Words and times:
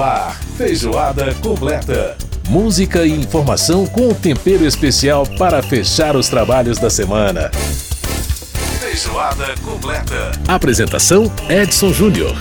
Ar, 0.00 0.40
feijoada 0.56 1.32
completa. 1.34 2.16
Música 2.48 3.06
e 3.06 3.12
informação 3.12 3.86
com 3.86 4.12
tempero 4.12 4.66
especial 4.66 5.24
para 5.38 5.62
fechar 5.62 6.16
os 6.16 6.28
trabalhos 6.28 6.78
da 6.78 6.90
semana. 6.90 7.50
Feijoada 8.80 9.54
completa. 9.62 10.32
Apresentação 10.48 11.32
Edson 11.48 11.92
Júnior. 11.92 12.34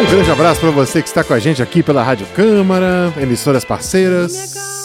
Um 0.00 0.10
grande 0.10 0.30
abraço 0.30 0.60
para 0.60 0.70
você 0.70 1.02
que 1.02 1.08
está 1.08 1.24
com 1.24 1.34
a 1.34 1.38
gente 1.40 1.60
aqui 1.62 1.82
pela 1.82 2.02
Rádio 2.02 2.26
Câmara, 2.28 3.12
emissoras 3.20 3.64
parceiras 3.64 4.75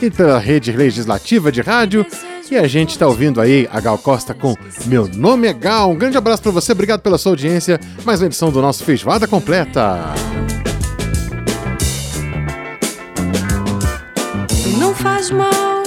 e 0.00 0.10
pela 0.10 0.38
rede 0.38 0.72
legislativa 0.72 1.50
de 1.50 1.60
rádio. 1.60 2.06
E 2.50 2.56
a 2.56 2.68
gente 2.68 2.90
está 2.90 3.06
ouvindo 3.06 3.40
aí 3.40 3.68
a 3.72 3.80
Gal 3.80 3.98
Costa 3.98 4.32
com 4.32 4.54
Meu 4.86 5.08
Nome 5.08 5.48
é 5.48 5.52
Gal. 5.52 5.90
Um 5.90 5.96
grande 5.96 6.16
abraço 6.16 6.42
para 6.42 6.52
você, 6.52 6.72
obrigado 6.72 7.00
pela 7.00 7.18
sua 7.18 7.32
audiência. 7.32 7.80
Mais 8.04 8.20
uma 8.20 8.26
edição 8.26 8.52
do 8.52 8.62
nosso 8.62 8.84
Feijoada 8.84 9.26
Completa. 9.26 10.14
Não 14.78 14.94
faz 14.94 15.30
mal. 15.30 15.82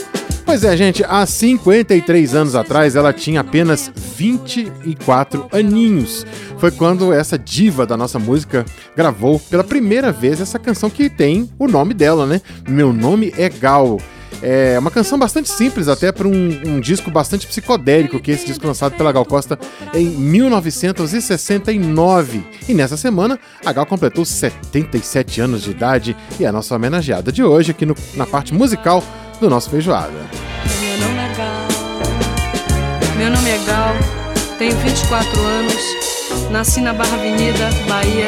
Pois 0.46 0.64
é, 0.64 0.76
gente, 0.76 1.04
há 1.08 1.26
53 1.26 2.36
anos 2.36 2.56
atrás 2.56 2.96
ela 2.96 3.14
tinha 3.14 3.42
apenas 3.42 3.92
24 4.20 5.48
aninhos. 5.54 6.26
Foi 6.58 6.72
quando 6.72 7.14
essa 7.14 7.40
diva 7.40 7.86
da 7.86 7.96
nossa 7.96 8.20
música 8.20 8.66
gravou 8.96 9.40
pela 9.40 9.64
primeira 9.64 10.12
vez 10.12 10.42
essa 10.42 10.60
canção 10.60 10.90
que 10.90 11.10
tem 11.10 11.50
o 11.58 11.70
nome 11.70 11.94
dela, 11.94 12.26
né? 12.26 12.42
Meu 12.68 12.92
nome 12.92 13.34
é 13.38 13.48
Gal. 13.48 13.98
É 14.42 14.80
uma 14.80 14.92
canção 14.92 15.18
bastante 15.18 15.50
simples, 15.50 15.88
até 15.88 16.12
para 16.12 16.28
um, 16.28 16.62
um, 16.66 16.78
disco 16.80 17.10
bastante 17.10 17.48
psicodélico, 17.48 18.20
que 18.20 18.30
é 18.32 18.34
esse 18.34 18.46
disco 18.46 18.68
lançado 18.68 18.96
pela 18.96 19.12
Gal 19.12 19.26
Costa 19.26 19.58
em 19.94 20.06
1969. 20.06 22.44
E 22.68 22.74
nessa 22.74 22.98
semana, 22.98 23.40
a 23.66 23.72
Gal 23.72 23.86
completou 23.86 24.26
77 24.26 25.40
anos 25.42 25.62
de 25.64 25.72
idade 25.72 26.16
e 26.40 26.46
é 26.46 26.48
a 26.48 26.52
nossa 26.52 26.76
homenageada 26.76 27.32
de 27.32 27.44
hoje 27.44 27.72
aqui 27.72 27.86
no, 27.86 27.96
na 28.16 28.26
parte 28.26 28.54
musical 28.54 29.04
do 29.40 29.50
nosso 29.50 29.70
Feijoada. 29.70 30.12
Meu 30.80 30.98
nome 30.98 31.20
é 31.20 31.34
Gal. 31.36 31.68
Meu 33.18 33.30
nome 33.30 33.50
é 33.50 33.58
Gal. 33.66 34.19
Tenho 34.60 34.76
24 34.76 35.40
anos. 35.40 36.50
Nasci 36.52 36.82
na 36.82 36.92
Barra 36.92 37.16
Avenida, 37.16 37.70
Bahia. 37.88 38.28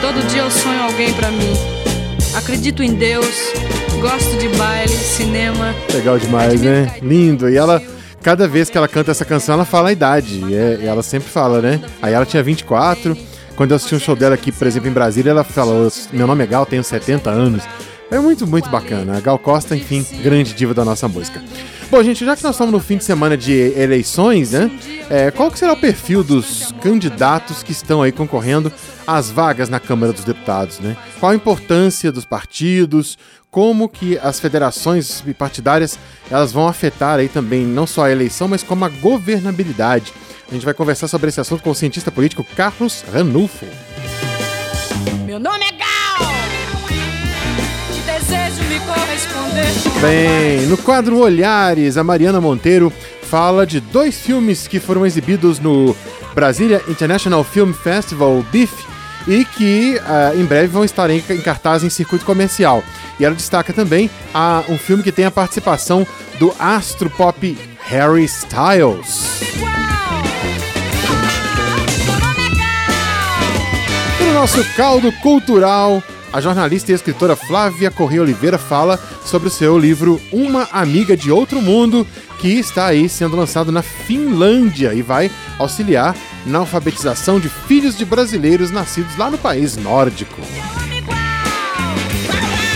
Todo 0.00 0.26
dia 0.28 0.40
eu 0.40 0.50
sonho 0.50 0.82
alguém 0.84 1.12
para 1.12 1.30
mim. 1.30 1.52
Acredito 2.34 2.82
em 2.82 2.94
Deus. 2.94 3.52
Gosto 4.00 4.38
de 4.38 4.48
baile, 4.56 4.88
cinema. 4.88 5.74
Legal 5.92 6.18
demais, 6.18 6.62
né? 6.62 6.96
Lindo. 7.02 7.50
E 7.50 7.58
ela 7.58 7.82
cada 8.22 8.48
vez 8.48 8.70
que 8.70 8.78
ela 8.78 8.88
canta 8.88 9.10
essa 9.10 9.22
canção, 9.26 9.56
ela 9.56 9.66
fala 9.66 9.90
a 9.90 9.92
idade. 9.92 10.42
E 10.48 10.86
ela 10.86 11.02
sempre 11.02 11.28
fala, 11.28 11.60
né? 11.60 11.78
Aí 12.00 12.14
ela 12.14 12.24
tinha 12.24 12.42
24. 12.42 13.14
Quando 13.54 13.72
eu 13.72 13.76
assisti 13.76 13.94
um 13.94 14.00
show 14.00 14.16
dela 14.16 14.36
aqui, 14.36 14.50
por 14.50 14.66
exemplo, 14.66 14.88
em 14.88 14.92
Brasília, 14.94 15.30
ela 15.30 15.44
falou: 15.44 15.92
Meu 16.10 16.26
nome 16.26 16.42
é 16.42 16.46
Gal, 16.46 16.64
tenho 16.64 16.82
70 16.82 17.28
anos. 17.28 17.62
É 18.10 18.18
muito, 18.18 18.46
muito 18.46 18.70
bacana. 18.70 19.18
A 19.18 19.20
Gal 19.20 19.38
Costa, 19.38 19.76
enfim, 19.76 20.06
grande 20.22 20.54
diva 20.54 20.72
da 20.72 20.86
nossa 20.86 21.06
música. 21.06 21.42
Bom, 21.94 22.02
gente, 22.02 22.24
já 22.24 22.34
que 22.34 22.42
nós 22.42 22.56
estamos 22.56 22.72
no 22.72 22.80
fim 22.80 22.96
de 22.96 23.04
semana 23.04 23.36
de 23.36 23.52
eleições, 23.52 24.50
né? 24.50 24.68
É, 25.08 25.30
qual 25.30 25.48
que 25.48 25.56
será 25.56 25.74
o 25.74 25.76
perfil 25.76 26.24
dos 26.24 26.74
candidatos 26.82 27.62
que 27.62 27.70
estão 27.70 28.02
aí 28.02 28.10
concorrendo 28.10 28.72
às 29.06 29.30
vagas 29.30 29.68
na 29.68 29.78
Câmara 29.78 30.12
dos 30.12 30.24
Deputados, 30.24 30.80
né? 30.80 30.96
Qual 31.20 31.30
a 31.30 31.36
importância 31.36 32.10
dos 32.10 32.24
partidos? 32.24 33.16
Como 33.48 33.88
que 33.88 34.18
as 34.18 34.40
federações 34.40 35.22
partidárias 35.38 35.96
elas 36.28 36.50
vão 36.50 36.66
afetar 36.66 37.20
aí 37.20 37.28
também 37.28 37.64
não 37.64 37.86
só 37.86 38.06
a 38.06 38.10
eleição, 38.10 38.48
mas 38.48 38.64
como 38.64 38.84
a 38.84 38.88
governabilidade? 38.88 40.12
A 40.50 40.52
gente 40.52 40.64
vai 40.64 40.74
conversar 40.74 41.06
sobre 41.06 41.28
esse 41.28 41.40
assunto 41.40 41.62
com 41.62 41.70
o 41.70 41.76
cientista 41.76 42.10
político 42.10 42.44
Carlos 42.56 43.04
Ranulfo. 43.12 43.66
Bem, 50.00 50.66
no 50.66 50.76
quadro 50.76 51.18
Olhares, 51.18 51.96
a 51.96 52.04
Mariana 52.04 52.40
Monteiro 52.40 52.92
fala 53.22 53.66
de 53.66 53.80
dois 53.80 54.20
filmes 54.20 54.68
que 54.68 54.78
foram 54.78 55.06
exibidos 55.06 55.58
no 55.58 55.96
Brasília 56.34 56.82
International 56.88 57.42
Film 57.42 57.72
Festival 57.72 58.44
BIF 58.50 58.72
e 59.26 59.44
que 59.44 59.96
uh, 59.96 60.38
em 60.38 60.44
breve 60.44 60.68
vão 60.68 60.84
estar 60.84 61.08
em, 61.08 61.22
em 61.30 61.40
cartaz 61.40 61.82
em 61.82 61.88
circuito 61.88 62.24
comercial. 62.24 62.82
E 63.18 63.24
ela 63.24 63.34
destaca 63.34 63.72
também 63.72 64.10
uh, 64.34 64.72
um 64.72 64.76
filme 64.76 65.02
que 65.02 65.12
tem 65.12 65.24
a 65.24 65.30
participação 65.30 66.06
do 66.38 66.54
astro 66.58 67.08
pop 67.08 67.56
Harry 67.84 68.24
Styles. 68.24 69.40
No 74.20 74.32
nosso 74.34 74.62
caldo 74.74 75.10
cultural, 75.22 76.02
a 76.34 76.40
jornalista 76.40 76.90
e 76.90 76.94
escritora 76.96 77.36
Flávia 77.36 77.92
Corrêa 77.92 78.20
Oliveira 78.20 78.58
fala 78.58 78.98
sobre 79.24 79.46
o 79.46 79.50
seu 79.50 79.78
livro 79.78 80.20
Uma 80.32 80.66
Amiga 80.72 81.16
de 81.16 81.30
Outro 81.30 81.62
Mundo, 81.62 82.04
que 82.40 82.48
está 82.48 82.86
aí 82.86 83.08
sendo 83.08 83.36
lançado 83.36 83.70
na 83.70 83.82
Finlândia 83.82 84.92
e 84.92 85.00
vai 85.00 85.30
auxiliar 85.60 86.16
na 86.44 86.58
alfabetização 86.58 87.38
de 87.38 87.48
filhos 87.48 87.96
de 87.96 88.04
brasileiros 88.04 88.72
nascidos 88.72 89.16
lá 89.16 89.30
no 89.30 89.38
país 89.38 89.76
nórdico. 89.76 90.40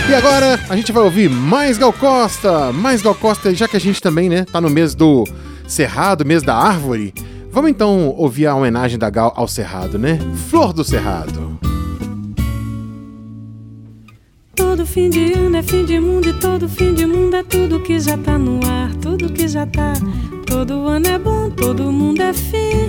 E 0.09 0.13
agora 0.13 0.57
a 0.69 0.75
gente 0.77 0.93
vai 0.93 1.03
ouvir 1.03 1.29
mais 1.29 1.77
Gal 1.77 1.91
Costa, 1.91 2.71
mais 2.71 3.01
Gal 3.01 3.13
Costa, 3.13 3.53
já 3.53 3.67
que 3.67 3.75
a 3.75 3.81
gente 3.81 4.01
também, 4.01 4.29
né, 4.29 4.45
tá 4.49 4.61
no 4.61 4.69
mês 4.69 4.95
do 4.95 5.25
Cerrado, 5.67 6.25
mês 6.25 6.43
da 6.43 6.55
árvore. 6.55 7.13
Vamos 7.51 7.71
então 7.71 8.07
ouvir 8.15 8.47
a 8.47 8.55
homenagem 8.55 8.97
da 8.97 9.09
Gal 9.09 9.33
ao 9.35 9.49
Cerrado, 9.49 9.99
né? 9.99 10.17
Flor 10.49 10.71
do 10.71 10.83
Cerrado. 10.85 11.68
Todo 14.79 14.87
fim 14.87 15.09
de 15.09 15.33
ano 15.33 15.57
é 15.57 15.61
fim 15.61 15.83
de 15.83 15.99
mundo 15.99 16.29
e 16.29 16.33
todo 16.39 16.69
fim 16.69 16.93
de 16.93 17.05
mundo 17.05 17.35
é 17.35 17.43
tudo 17.43 17.81
que 17.81 17.99
já 17.99 18.17
tá 18.17 18.39
no 18.39 18.65
ar, 18.65 18.95
tudo 18.95 19.29
que 19.29 19.45
já 19.45 19.65
tá. 19.65 19.91
Todo 20.47 20.87
ano 20.87 21.05
é 21.05 21.19
bom, 21.19 21.49
todo 21.49 21.91
mundo 21.91 22.21
é 22.21 22.31
fim. 22.31 22.87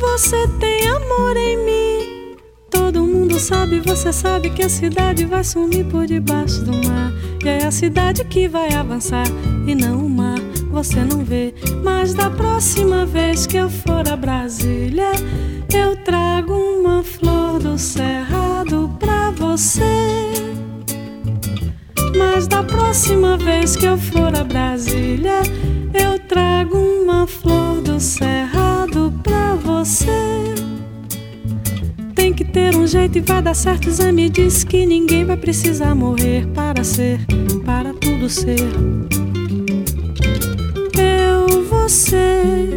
Você 0.00 0.48
tem 0.58 0.88
amor 0.88 1.36
em 1.36 1.58
mim. 1.58 2.36
Todo 2.70 3.04
mundo 3.04 3.38
sabe, 3.38 3.80
você 3.80 4.14
sabe 4.14 4.48
que 4.48 4.62
a 4.62 4.68
cidade 4.70 5.26
vai 5.26 5.44
sumir 5.44 5.84
por 5.84 6.06
debaixo 6.06 6.64
do 6.64 6.72
mar. 6.88 7.12
E 7.44 7.48
é 7.48 7.66
a 7.66 7.70
cidade 7.70 8.24
que 8.24 8.48
vai 8.48 8.72
avançar 8.72 9.26
e 9.66 9.74
não 9.74 10.06
o 10.06 10.08
mar. 10.08 10.40
Você 10.70 11.04
não 11.04 11.22
vê, 11.22 11.52
mas 11.82 12.14
da 12.14 12.30
próxima 12.30 13.04
vez 13.04 13.46
que 13.46 13.58
eu 13.58 13.68
for 13.68 14.08
a 14.10 14.16
Brasília, 14.16 15.12
eu 15.70 16.02
trago 16.02 16.54
uma 16.54 17.02
flor 17.02 17.58
do 17.58 17.76
cerrado 17.76 18.90
pra 18.98 19.30
você. 19.32 20.63
Mas 22.16 22.46
da 22.46 22.62
próxima 22.62 23.36
vez 23.36 23.74
que 23.74 23.86
eu 23.86 23.98
for 23.98 24.34
a 24.36 24.44
Brasília, 24.44 25.42
eu 25.92 26.18
trago 26.20 26.76
uma 26.76 27.26
flor 27.26 27.80
do 27.80 27.98
cerrado 27.98 29.12
pra 29.22 29.54
você. 29.56 30.54
Tem 32.14 32.32
que 32.32 32.44
ter 32.44 32.76
um 32.76 32.86
jeito 32.86 33.18
e 33.18 33.20
vai 33.20 33.42
dar 33.42 33.54
certo. 33.54 33.90
Zé 33.90 34.12
me 34.12 34.30
disse 34.30 34.64
que 34.64 34.86
ninguém 34.86 35.24
vai 35.24 35.36
precisar 35.36 35.94
morrer 35.94 36.46
para 36.54 36.84
ser, 36.84 37.18
para 37.64 37.92
tudo 37.94 38.28
ser. 38.28 38.60
Eu, 40.96 41.64
você. 41.64 42.68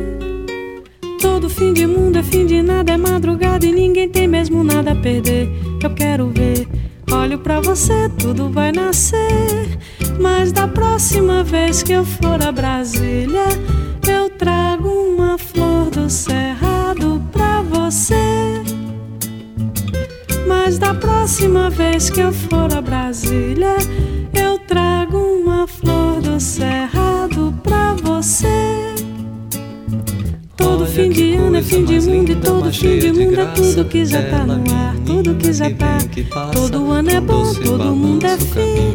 Todo 1.22 1.48
fim 1.48 1.74
de 1.74 1.86
mundo 1.86 2.18
é 2.18 2.24
fim 2.24 2.46
de 2.46 2.64
nada, 2.64 2.94
é 2.94 2.98
madrugada 2.98 3.66
e 3.66 3.72
ninguém 3.72 4.10
tem 4.10 4.28
mesmo 4.28 4.64
nada 4.64 4.94
a 4.94 4.96
perder. 4.96 5.48
Eu 5.84 5.92
quero 5.92 6.28
ver 6.30 6.68
Olho 7.12 7.40
pra 7.40 7.62
você, 7.62 8.10
tudo 8.20 8.50
vai 8.50 8.72
nascer. 8.72 9.78
Mas 10.20 10.52
da 10.52 10.68
próxima 10.68 11.44
vez 11.44 11.82
que 11.82 11.94
eu 11.94 12.04
for 12.04 12.42
a 12.46 12.52
Brasília, 12.52 13.48
eu 14.08 14.30
trago 14.30 14.90
uma 14.90 15.38
flor 15.38 15.90
do 15.90 16.10
cerrado 16.10 17.22
pra 17.32 17.62
você. 17.62 18.62
Mas 20.48 20.78
da 20.78 20.94
próxima 20.94 21.70
vez 21.70 22.10
que 22.10 22.20
eu 22.20 22.32
for 22.34 22.74
a 22.74 22.82
Brasília, 22.82 23.78
eu 24.34 24.60
trago 24.60 25.18
uma 25.18 25.66
flor 25.66 26.22
do 26.22 26.40
cerrado 26.40 27.54
pra 27.64 27.94
você. 27.94 28.97
Fim 30.94 31.10
de 31.10 31.36
ano 31.36 31.58
é 31.58 31.62
fim 31.62 31.84
de 31.84 32.00
mundo 32.00 32.32
e 32.32 32.36
todo 32.36 32.72
fim 32.72 33.00
de 33.00 33.12
mundo 33.12 33.40
é 33.40 33.46
tudo 33.48 33.86
que 33.86 34.06
já 34.06 34.22
tá 34.24 34.46
no 34.46 34.54
ar, 34.74 34.96
tudo 35.06 35.36
que 35.36 35.54
já 35.54 35.70
tá. 35.70 35.98
Todo 36.52 36.92
ano 36.92 37.10
é 37.10 37.22
bom, 37.22 37.54
todo 37.54 37.96
mundo 37.96 38.26
é 38.26 38.38
fim. 38.38 38.94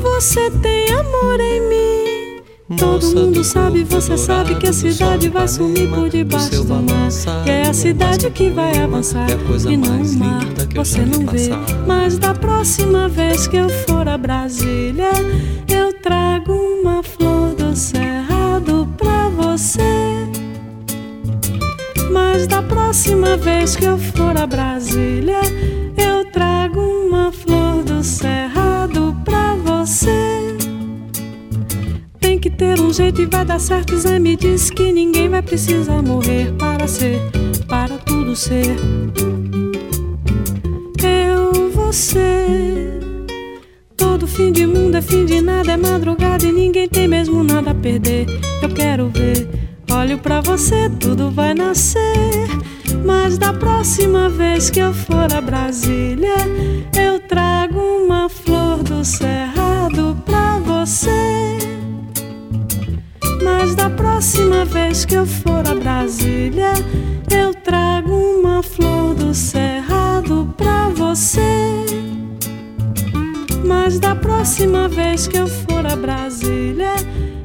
Você 0.00 0.50
tem 0.50 0.90
amor 0.90 1.40
em 1.40 1.60
mim. 1.68 2.76
Todo 2.78 3.14
mundo 3.14 3.44
sabe, 3.44 3.84
você 3.84 4.16
sabe 4.16 4.56
que 4.56 4.66
a 4.66 4.72
cidade 4.72 5.28
vai 5.28 5.46
sumir 5.46 5.88
por 5.88 6.08
debaixo 6.08 6.64
do 6.64 6.74
mar. 6.74 7.08
E 7.46 7.50
é 7.50 7.68
a 7.68 7.72
cidade 7.72 8.28
que 8.30 8.50
vai 8.50 8.76
avançar 8.78 9.28
e 9.30 9.76
não 9.76 10.02
o 10.02 10.18
mar. 10.18 10.44
Você 10.74 11.00
não 11.00 11.26
vê, 11.26 11.50
mas 11.86 12.18
da 12.18 12.34
próxima 12.34 13.08
vez 13.08 13.46
que 13.46 13.56
eu 13.56 13.68
for 13.68 14.08
a 14.08 14.18
Brasília, 14.18 15.10
eu 15.68 15.92
trago 15.92 16.52
uma 16.52 17.02
flor 17.02 17.35
próxima 22.86 23.36
vez 23.36 23.74
que 23.74 23.84
eu 23.84 23.98
for 23.98 24.40
a 24.40 24.46
Brasília, 24.46 25.40
eu 25.96 26.24
trago 26.30 26.80
uma 26.80 27.32
flor 27.32 27.82
do 27.82 28.00
cerrado 28.04 29.12
pra 29.24 29.56
você. 29.56 30.56
Tem 32.20 32.38
que 32.38 32.48
ter 32.48 32.78
um 32.78 32.92
jeito 32.92 33.22
e 33.22 33.26
vai 33.26 33.44
dar 33.44 33.58
certo. 33.58 33.96
Zé 33.96 34.20
me 34.20 34.36
diz 34.36 34.70
que 34.70 34.92
ninguém 34.92 35.28
vai 35.28 35.42
precisar 35.42 36.00
morrer 36.00 36.52
para 36.52 36.86
ser, 36.86 37.20
para 37.66 37.98
tudo 37.98 38.36
ser. 38.36 38.76
Eu, 41.02 41.72
você. 41.72 43.00
Todo 43.96 44.28
fim 44.28 44.52
de 44.52 44.64
mundo 44.64 44.94
é 44.94 45.02
fim 45.02 45.24
de 45.24 45.40
nada, 45.40 45.72
é 45.72 45.76
madrugada 45.76 46.46
e 46.46 46.52
ninguém 46.52 46.88
tem 46.88 47.08
mesmo 47.08 47.42
nada 47.42 47.72
a 47.72 47.74
perder. 47.74 48.26
Eu 48.62 48.68
quero 48.68 49.08
ver, 49.08 49.48
olho 49.90 50.18
pra 50.18 50.40
você, 50.40 50.88
tudo 51.00 51.32
vai 51.32 51.52
nascer. 51.52 52.35
Mas 53.06 53.38
da 53.38 53.52
próxima 53.52 54.28
vez 54.28 54.68
que 54.68 54.80
eu 54.80 54.92
for 54.92 55.32
a 55.32 55.40
Brasília, 55.40 56.34
eu 56.92 57.20
trago 57.20 57.78
uma 57.78 58.28
flor 58.28 58.82
do 58.82 59.04
cerrado 59.04 60.20
pra 60.24 60.58
você. 60.58 61.56
Mas 63.44 63.76
da 63.76 63.88
próxima 63.88 64.64
vez 64.64 65.04
que 65.04 65.14
eu 65.14 65.24
for 65.24 65.64
a 65.68 65.74
Brasília, 65.76 66.72
eu 67.30 67.54
trago 67.54 68.12
uma 68.12 68.60
flor 68.60 69.14
do 69.14 69.32
cerrado 69.32 70.52
pra 70.56 70.88
você. 70.88 71.86
Mas 73.64 74.00
da 74.00 74.16
próxima 74.16 74.88
vez 74.88 75.28
que 75.28 75.38
eu 75.38 75.46
for 75.46 75.86
a 75.86 75.94
Brasília, 75.94 76.94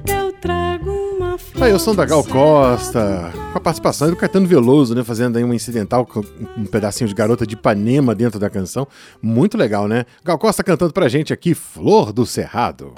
eu 0.08 0.32
trago 0.34 0.90
uma 0.90 1.21
flor. 1.62 1.68
Aí 1.68 1.74
o 1.74 1.80
som 1.80 1.94
da 1.94 2.06
Gal 2.06 2.24
Costa, 2.24 3.32
com 3.52 3.58
a 3.58 3.62
participação 3.62 4.10
do 4.10 4.16
Caetano 4.16 4.48
Veloso, 4.48 4.96
né? 4.96 5.04
Fazendo 5.04 5.38
aí 5.38 5.44
uma 5.44 5.56
incidental 5.56 6.06
com 6.06 6.24
um 6.58 6.66
pedacinho 6.66 7.08
de 7.08 7.14
garota 7.14 7.46
de 7.46 7.54
Ipanema 7.54 8.16
dentro 8.16 8.40
da 8.40 8.50
canção. 8.50 8.88
Muito 9.22 9.58
legal, 9.58 9.88
né? 9.88 10.06
Gal 10.24 10.38
Costa 10.38 10.64
cantando 10.64 10.92
pra 10.92 11.08
gente 11.08 11.32
aqui, 11.32 11.54
Flor 11.54 12.12
do 12.12 12.26
Cerrado. 12.26 12.94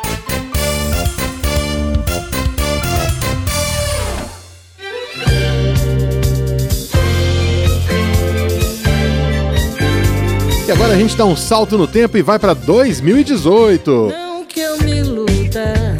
E 10.66 10.72
agora 10.72 10.94
a 10.94 10.96
gente 10.96 11.18
dá 11.18 11.26
um 11.26 11.36
salto 11.36 11.78
no 11.78 11.86
tempo 11.86 12.18
e 12.18 12.22
vai 12.22 12.40
pra 12.40 12.54
2018. 12.54 14.08
Não 14.10 14.46
que 14.46 14.62
eu 14.62 14.78
me 14.78 15.00
iluda, 15.00 15.98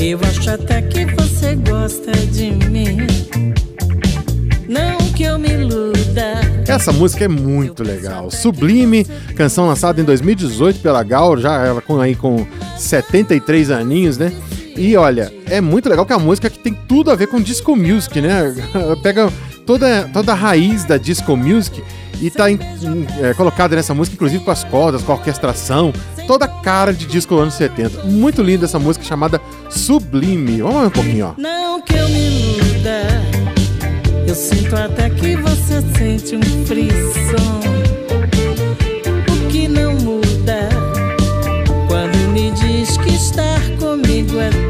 eu 0.00 0.18
acho 0.26 0.50
até 0.50 0.80
que 0.80 1.04
você 1.04 1.27
gosta 1.66 2.12
de 2.12 2.50
mim. 2.68 3.06
Não 4.68 4.98
que 5.12 5.22
eu 5.22 5.38
me 5.38 5.48
iluda. 5.48 6.40
Essa 6.66 6.92
música 6.92 7.24
é 7.24 7.28
muito 7.28 7.82
legal. 7.82 8.30
Sublime, 8.30 9.04
canção 9.36 9.66
lançada 9.66 10.00
em 10.00 10.04
2018 10.04 10.80
pela 10.80 11.02
Gal, 11.02 11.38
já 11.38 11.64
ela 11.64 11.80
com 11.80 12.00
aí 12.00 12.14
com 12.14 12.46
73 12.76 13.70
aninhos, 13.70 14.18
né? 14.18 14.32
E 14.76 14.96
olha, 14.96 15.32
é 15.46 15.60
muito 15.60 15.88
legal 15.88 16.04
que 16.04 16.12
é 16.12 16.16
a 16.16 16.20
música 16.20 16.50
que 16.50 16.58
tem 16.58 16.72
tudo 16.86 17.10
a 17.10 17.14
ver 17.14 17.26
com 17.28 17.40
disco 17.40 17.74
music, 17.74 18.20
né? 18.20 18.54
Ela 18.74 18.96
pega 19.02 19.32
toda, 19.66 20.08
toda 20.12 20.32
a 20.32 20.34
raiz 20.34 20.84
da 20.84 20.96
disco 20.96 21.36
music 21.36 21.82
e 22.20 22.30
tá 22.30 22.50
em- 22.50 22.58
é, 23.20 23.32
colocada 23.34 23.74
nessa 23.76 23.94
música, 23.94 24.14
inclusive 24.14 24.44
com 24.44 24.50
as 24.50 24.64
cordas, 24.64 25.02
com 25.02 25.12
a 25.12 25.14
orquestração, 25.16 25.92
toda 26.26 26.46
cara 26.48 26.92
de 26.92 27.06
disco 27.06 27.34
dos 27.34 27.42
anos 27.42 27.54
70. 27.54 28.02
Muito 28.04 28.42
linda 28.42 28.64
essa 28.64 28.78
música 28.78 29.04
chamada 29.04 29.40
Sublime. 29.70 30.60
Vamos 30.60 30.80
ver 30.80 30.86
um 30.86 30.90
pouquinho, 30.90 31.26
ó. 31.36 31.40
Não 31.40 31.80
que 31.80 31.94
eu 31.94 32.08
me 32.08 32.56
iluda, 32.58 33.02
eu 34.26 34.34
sinto 34.34 34.74
até 34.76 35.08
que 35.10 35.36
você 35.36 35.80
sente 35.96 36.36
um 36.36 36.66
frisson. 36.66 37.60
O 39.30 39.48
que 39.50 39.68
não 39.68 39.94
muda 39.94 40.68
quando 41.88 42.16
me 42.32 42.50
diz 42.52 42.96
que 42.98 43.10
estar 43.14 43.60
comigo 43.78 44.38
é. 44.40 44.67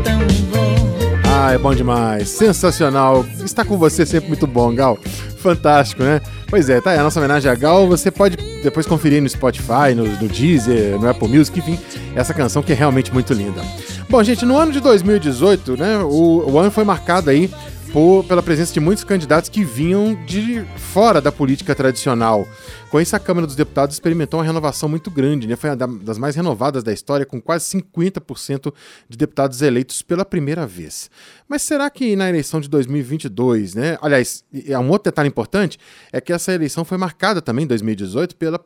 Ah, 1.48 1.54
é 1.54 1.56
bom 1.56 1.74
demais. 1.74 2.28
Sensacional. 2.28 3.24
Está 3.42 3.64
com 3.64 3.78
você 3.78 4.04
sempre 4.04 4.28
muito 4.28 4.46
bom, 4.46 4.74
Gal. 4.74 4.98
Fantástico, 5.38 6.02
né? 6.02 6.20
Pois 6.46 6.68
é, 6.68 6.78
tá 6.78 6.90
aí 6.90 6.98
a 6.98 7.02
nossa 7.02 7.18
homenagem 7.18 7.50
a 7.50 7.54
Gal. 7.54 7.88
Você 7.88 8.10
pode 8.10 8.36
depois 8.62 8.84
conferir 8.84 9.22
no 9.22 9.28
Spotify, 9.30 9.94
no, 9.96 10.04
no 10.04 10.28
Deezer, 10.28 11.00
no 11.00 11.08
Apple 11.08 11.26
Music, 11.26 11.58
enfim, 11.58 11.78
essa 12.14 12.34
canção 12.34 12.62
que 12.62 12.72
é 12.72 12.74
realmente 12.74 13.14
muito 13.14 13.32
linda. 13.32 13.62
Bom, 14.10 14.22
gente, 14.22 14.44
no 14.44 14.58
ano 14.58 14.72
de 14.72 14.80
2018, 14.80 15.78
né, 15.78 15.96
o, 16.00 16.50
o 16.50 16.58
ano 16.58 16.70
foi 16.70 16.84
marcado 16.84 17.30
aí 17.30 17.50
por- 17.92 18.24
pela 18.24 18.42
presença 18.42 18.72
de 18.72 18.80
muitos 18.80 19.02
candidatos 19.04 19.48
que 19.48 19.64
vinham 19.64 20.14
de 20.26 20.62
fora 20.76 21.20
da 21.20 21.32
política 21.32 21.74
tradicional. 21.74 22.46
Com 22.90 23.00
isso, 23.00 23.16
a 23.16 23.18
Câmara 23.18 23.46
dos 23.46 23.56
Deputados 23.56 23.94
experimentou 23.96 24.38
uma 24.40 24.46
renovação 24.46 24.88
muito 24.88 25.10
grande, 25.10 25.46
né? 25.46 25.56
Foi 25.56 25.70
uma 25.70 25.76
da- 25.76 25.86
das 25.86 26.18
mais 26.18 26.36
renovadas 26.36 26.82
da 26.82 26.92
história, 26.92 27.24
com 27.26 27.40
quase 27.40 27.64
50% 27.66 28.72
de 29.08 29.16
deputados 29.16 29.62
eleitos 29.62 30.02
pela 30.02 30.24
primeira 30.24 30.66
vez. 30.66 31.10
Mas 31.48 31.62
será 31.62 31.88
que 31.90 32.14
na 32.16 32.28
eleição 32.28 32.60
de 32.60 32.68
2022, 32.68 33.74
né? 33.74 33.98
Aliás, 34.00 34.44
um 34.52 34.88
outro 34.90 35.04
detalhe 35.10 35.28
importante 35.28 35.78
é 36.12 36.20
que 36.20 36.32
essa 36.32 36.52
eleição 36.52 36.84
foi 36.84 36.98
marcada 36.98 37.40
também 37.42 37.64
em 37.64 37.68
2018 37.68 38.36
pela 38.36 38.60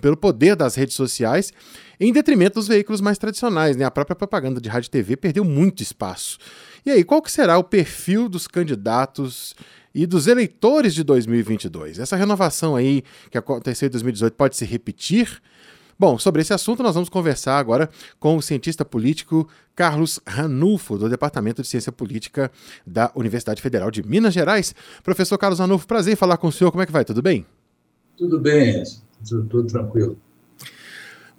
pelo 0.00 0.16
poder 0.16 0.54
das 0.54 0.76
redes 0.76 0.94
sociais, 0.94 1.52
em 1.98 2.12
detrimento 2.12 2.54
dos 2.60 2.68
veículos 2.68 3.00
mais 3.00 3.18
tradicionais. 3.18 3.76
Né? 3.76 3.84
A 3.84 3.90
própria 3.90 4.14
propaganda 4.14 4.60
de 4.60 4.68
rádio 4.68 4.86
e 4.86 4.90
TV 4.90 5.16
perdeu 5.16 5.44
muito 5.44 5.82
espaço. 5.82 6.38
E 6.84 6.90
aí, 6.90 7.04
qual 7.04 7.20
que 7.20 7.30
será 7.30 7.58
o 7.58 7.64
perfil 7.64 8.28
dos 8.28 8.46
candidatos 8.46 9.54
e 9.94 10.06
dos 10.06 10.26
eleitores 10.26 10.94
de 10.94 11.02
2022? 11.02 11.98
Essa 11.98 12.16
renovação 12.16 12.76
aí 12.76 13.02
que 13.30 13.38
aconteceu 13.38 13.86
em 13.86 13.90
2018 13.90 14.34
pode 14.34 14.56
se 14.56 14.64
repetir? 14.64 15.40
Bom, 15.98 16.18
sobre 16.18 16.40
esse 16.40 16.54
assunto 16.54 16.82
nós 16.82 16.94
vamos 16.94 17.10
conversar 17.10 17.58
agora 17.58 17.90
com 18.18 18.34
o 18.34 18.40
cientista 18.40 18.86
político 18.86 19.46
Carlos 19.76 20.18
Ranulfo, 20.26 20.96
do 20.96 21.10
Departamento 21.10 21.60
de 21.60 21.68
Ciência 21.68 21.92
Política 21.92 22.50
da 22.86 23.12
Universidade 23.14 23.60
Federal 23.60 23.90
de 23.90 24.02
Minas 24.02 24.32
Gerais. 24.32 24.74
Professor 25.02 25.36
Carlos 25.36 25.58
Ranulfo, 25.58 25.86
prazer 25.86 26.14
em 26.14 26.16
falar 26.16 26.38
com 26.38 26.48
o 26.48 26.52
senhor. 26.52 26.70
Como 26.70 26.82
é 26.82 26.86
que 26.86 26.92
vai? 26.92 27.04
Tudo 27.04 27.20
bem? 27.20 27.44
Tudo 28.16 28.40
bem, 28.40 28.82
tudo, 29.28 29.46
tudo 29.46 29.68
tranquilo. 29.68 30.16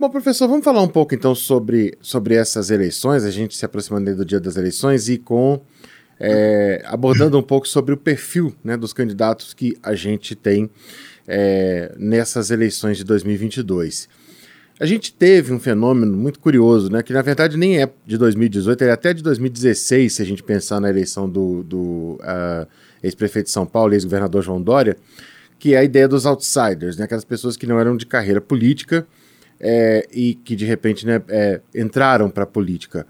Bom, 0.01 0.09
professor, 0.09 0.47
vamos 0.47 0.65
falar 0.65 0.81
um 0.81 0.87
pouco 0.87 1.13
então 1.13 1.35
sobre, 1.35 1.95
sobre 2.01 2.33
essas 2.33 2.71
eleições, 2.71 3.23
a 3.23 3.29
gente 3.29 3.55
se 3.55 3.63
aproximando 3.63 4.15
do 4.15 4.25
dia 4.25 4.39
das 4.39 4.57
eleições 4.57 5.07
e 5.07 5.19
com 5.19 5.61
é, 6.19 6.81
abordando 6.87 7.37
um 7.37 7.43
pouco 7.43 7.67
sobre 7.67 7.93
o 7.93 7.97
perfil 7.97 8.51
né, 8.63 8.75
dos 8.75 8.93
candidatos 8.93 9.53
que 9.53 9.77
a 9.83 9.93
gente 9.93 10.33
tem 10.33 10.71
é, 11.27 11.93
nessas 11.99 12.49
eleições 12.49 12.97
de 12.97 13.03
2022. 13.03 14.09
A 14.79 14.87
gente 14.87 15.13
teve 15.13 15.53
um 15.53 15.59
fenômeno 15.59 16.17
muito 16.17 16.39
curioso, 16.39 16.91
né, 16.91 17.03
que 17.03 17.13
na 17.13 17.21
verdade 17.21 17.55
nem 17.55 17.79
é 17.79 17.87
de 18.03 18.17
2018, 18.17 18.83
é 18.83 18.91
até 18.91 19.13
de 19.13 19.21
2016, 19.21 20.13
se 20.13 20.21
a 20.23 20.25
gente 20.25 20.41
pensar 20.41 20.79
na 20.79 20.89
eleição 20.89 21.29
do, 21.29 21.61
do 21.61 22.19
ah, 22.23 22.65
ex-prefeito 23.03 23.45
de 23.45 23.51
São 23.51 23.67
Paulo, 23.67 23.93
ex-governador 23.93 24.41
João 24.41 24.59
Dória, 24.59 24.97
que 25.59 25.75
é 25.75 25.77
a 25.77 25.83
ideia 25.83 26.07
dos 26.07 26.25
outsiders, 26.25 26.97
né, 26.97 27.05
aquelas 27.05 27.23
pessoas 27.23 27.55
que 27.55 27.67
não 27.67 27.79
eram 27.79 27.95
de 27.95 28.07
carreira 28.07 28.41
política, 28.41 29.05
é, 29.61 30.07
e 30.11 30.33
que 30.33 30.55
de 30.55 30.65
repente 30.65 31.05
né, 31.05 31.21
é, 31.29 31.61
entraram 31.75 32.29
para 32.29 32.43
a 32.43 32.47
política. 32.47 33.05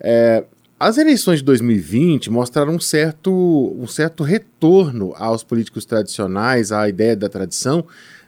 É, 0.00 0.44
as 0.78 0.96
eleições 0.96 1.40
de 1.40 1.44
2020 1.44 2.30
mostraram 2.30 2.76
um 2.76 2.80
certo, 2.80 3.32
um 3.76 3.86
certo 3.88 4.22
retorno 4.22 5.12
aos 5.16 5.42
políticos 5.42 5.84
tradicionais, 5.84 6.70
à 6.70 6.88
ideia 6.88 7.16
da 7.16 7.28
tradição, 7.28 7.84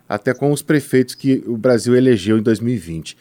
até 0.08 0.34
com 0.34 0.50
os 0.50 0.60
prefeitos 0.60 1.14
que 1.14 1.44
o 1.46 1.56
Brasil 1.56 1.94
elegeu 1.94 2.36
em 2.36 2.42
2020. 2.42 3.16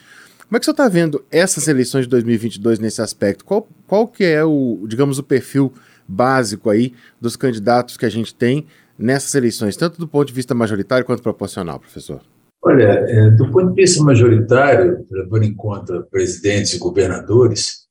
Como 0.47 0.57
é 0.57 0.59
que 0.59 0.65
você 0.65 0.71
está 0.71 0.89
vendo 0.89 1.23
essas 1.29 1.67
eleições 1.67 2.05
de 2.05 2.09
2022 2.09 2.79
nesse 2.79 3.03
aspecto? 3.03 3.45
Qual, 3.45 3.69
qual 3.85 4.07
que 4.07 4.23
é 4.23 4.43
o, 4.43 4.83
digamos, 4.87 5.19
o 5.19 5.23
perfil 5.23 5.71
básico 6.07 6.71
aí 6.71 6.91
dos 7.21 7.35
candidatos 7.35 7.97
que 7.97 8.05
a 8.07 8.09
gente 8.09 8.33
tem 8.33 8.65
nessas 8.97 9.35
eleições, 9.35 9.77
tanto 9.77 9.99
do 9.99 10.07
ponto 10.07 10.27
de 10.27 10.33
vista 10.33 10.55
majoritário 10.55 11.05
quanto 11.05 11.21
proporcional, 11.21 11.79
professor? 11.79 12.23
Olha, 12.61 12.83
é, 12.83 13.31
do 13.31 13.49
ponto 13.51 13.69
de 13.69 13.81
vista 13.81 14.03
majoritário, 14.03 15.05
levando 15.09 15.43
em 15.43 15.55
conta 15.55 16.03
presidentes 16.11 16.73
e 16.73 16.79
governadores, 16.79 17.87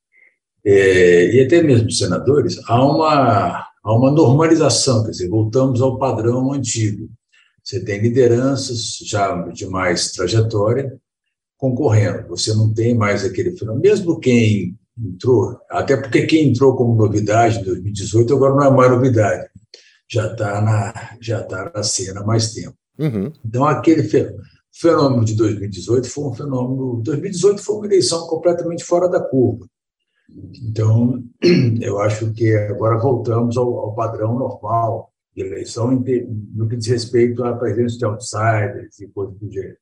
é, 0.64 1.34
e 1.34 1.40
até 1.40 1.62
mesmo 1.62 1.90
senadores, 1.90 2.60
há 2.66 2.84
uma, 2.84 3.66
há 3.82 3.94
uma 3.96 4.10
normalização, 4.10 5.04
quer 5.04 5.10
dizer, 5.10 5.28
voltamos 5.28 5.80
ao 5.80 5.98
padrão 5.98 6.52
antigo. 6.52 7.08
Você 7.64 7.82
tem 7.82 8.00
lideranças 8.00 8.98
já 9.04 9.34
de 9.48 9.66
mais 9.66 10.12
trajetória 10.12 10.98
concorrendo, 11.56 12.28
você 12.28 12.54
não 12.54 12.72
tem 12.72 12.94
mais 12.94 13.25
aquele 13.25 13.56
fenômeno, 13.56 13.82
mesmo 13.82 14.20
quem 14.20 14.78
entrou, 14.96 15.58
até 15.70 15.96
porque 15.96 16.26
quem 16.26 16.50
entrou 16.50 16.76
como 16.76 16.94
novidade 16.94 17.58
em 17.58 17.64
2018 17.64 18.34
agora 18.34 18.54
não 18.54 18.64
é 18.64 18.70
mais 18.70 18.90
novidade, 18.90 19.48
já 20.08 20.30
está 20.30 20.60
na, 20.60 21.16
já 21.20 21.42
tá 21.42 21.70
na 21.75 21.82
cena 21.82 22.20
há 22.20 22.25
mais 22.25 22.52
tempo. 22.52 22.76
Uhum. 22.98 23.32
Então, 23.44 23.64
aquele 23.64 24.02
fenômeno 24.04 24.42
de 25.25 25.35
2018 25.37 26.08
foi 26.08 26.25
um 26.25 26.35
fenômeno. 26.35 27.02
2018 27.02 27.62
foi 27.62 27.76
uma 27.76 27.87
eleição 27.87 28.26
completamente 28.28 28.85
fora 28.85 29.08
da 29.08 29.20
curva. 29.20 29.66
Então, 30.62 31.23
eu 31.80 32.00
acho 32.00 32.32
que 32.32 32.54
agora 32.54 32.99
voltamos 32.99 33.56
ao, 33.56 33.78
ao 33.78 33.94
padrão 33.94 34.38
normal 34.38 35.11
de 35.35 35.42
eleição 35.42 35.90
no 35.90 36.68
que 36.68 36.76
diz 36.76 36.87
respeito 36.87 37.44
à 37.44 37.56
presença 37.56 37.97
de 37.97 38.04
outsiders 38.04 39.00
e 39.00 39.08
coisas 39.08 39.37
do 39.38 39.50
gênero. 39.50 39.76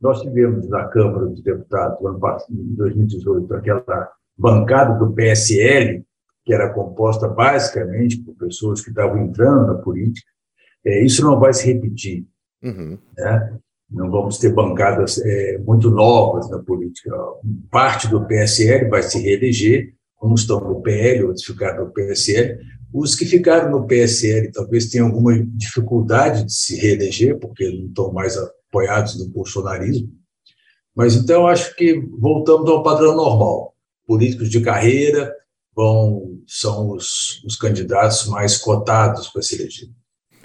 Nós 0.00 0.20
tivemos 0.22 0.68
na 0.68 0.88
Câmara 0.88 1.26
dos 1.26 1.42
Deputados, 1.42 2.04
ano 2.04 2.18
passado, 2.18 2.52
em 2.52 2.74
2018, 2.74 3.54
aquela 3.54 4.10
bancada 4.36 4.98
do 4.98 5.12
PSL, 5.12 6.04
que 6.44 6.54
era 6.54 6.72
composta 6.72 7.28
basicamente 7.28 8.18
por 8.22 8.34
pessoas 8.34 8.80
que 8.80 8.90
estavam 8.90 9.22
entrando 9.22 9.66
na 9.66 9.74
política. 9.74 10.26
É, 10.84 11.04
isso 11.04 11.22
não 11.22 11.38
vai 11.38 11.52
se 11.52 11.70
repetir. 11.70 12.26
Uhum. 12.62 12.98
Né? 13.16 13.58
Não 13.90 14.10
vamos 14.10 14.38
ter 14.38 14.52
bancadas 14.54 15.18
é, 15.18 15.58
muito 15.58 15.90
novas 15.90 16.48
na 16.48 16.58
política. 16.60 17.10
Parte 17.70 18.08
do 18.08 18.24
PSL 18.26 18.88
vai 18.88 19.02
se 19.02 19.18
reeleger, 19.18 19.94
uns 20.22 20.42
estão 20.42 20.60
no 20.60 20.80
PL, 20.80 21.24
outros 21.24 21.44
ficaram 21.44 21.86
no 21.86 21.92
PSL. 21.92 22.58
Os 22.92 23.14
que 23.14 23.24
ficaram 23.24 23.70
no 23.70 23.86
PSL 23.86 24.52
talvez 24.52 24.88
tenham 24.88 25.08
alguma 25.08 25.36
dificuldade 25.44 26.44
de 26.44 26.52
se 26.52 26.76
reeleger, 26.76 27.38
porque 27.38 27.68
não 27.68 27.86
estão 27.86 28.12
mais 28.12 28.36
apoiados 28.36 29.18
no 29.18 29.28
bolsonarismo. 29.28 30.08
Mas 30.94 31.16
então 31.16 31.46
acho 31.46 31.74
que 31.76 32.00
voltamos 32.18 32.68
ao 32.70 32.82
padrão 32.82 33.16
normal. 33.16 33.74
Políticos 34.06 34.50
de 34.50 34.60
carreira 34.60 35.32
vão 35.74 36.38
são 36.46 36.90
os, 36.90 37.42
os 37.44 37.54
candidatos 37.56 38.26
mais 38.26 38.58
cotados 38.58 39.28
para 39.28 39.40
se 39.40 39.54
eleger. 39.54 39.88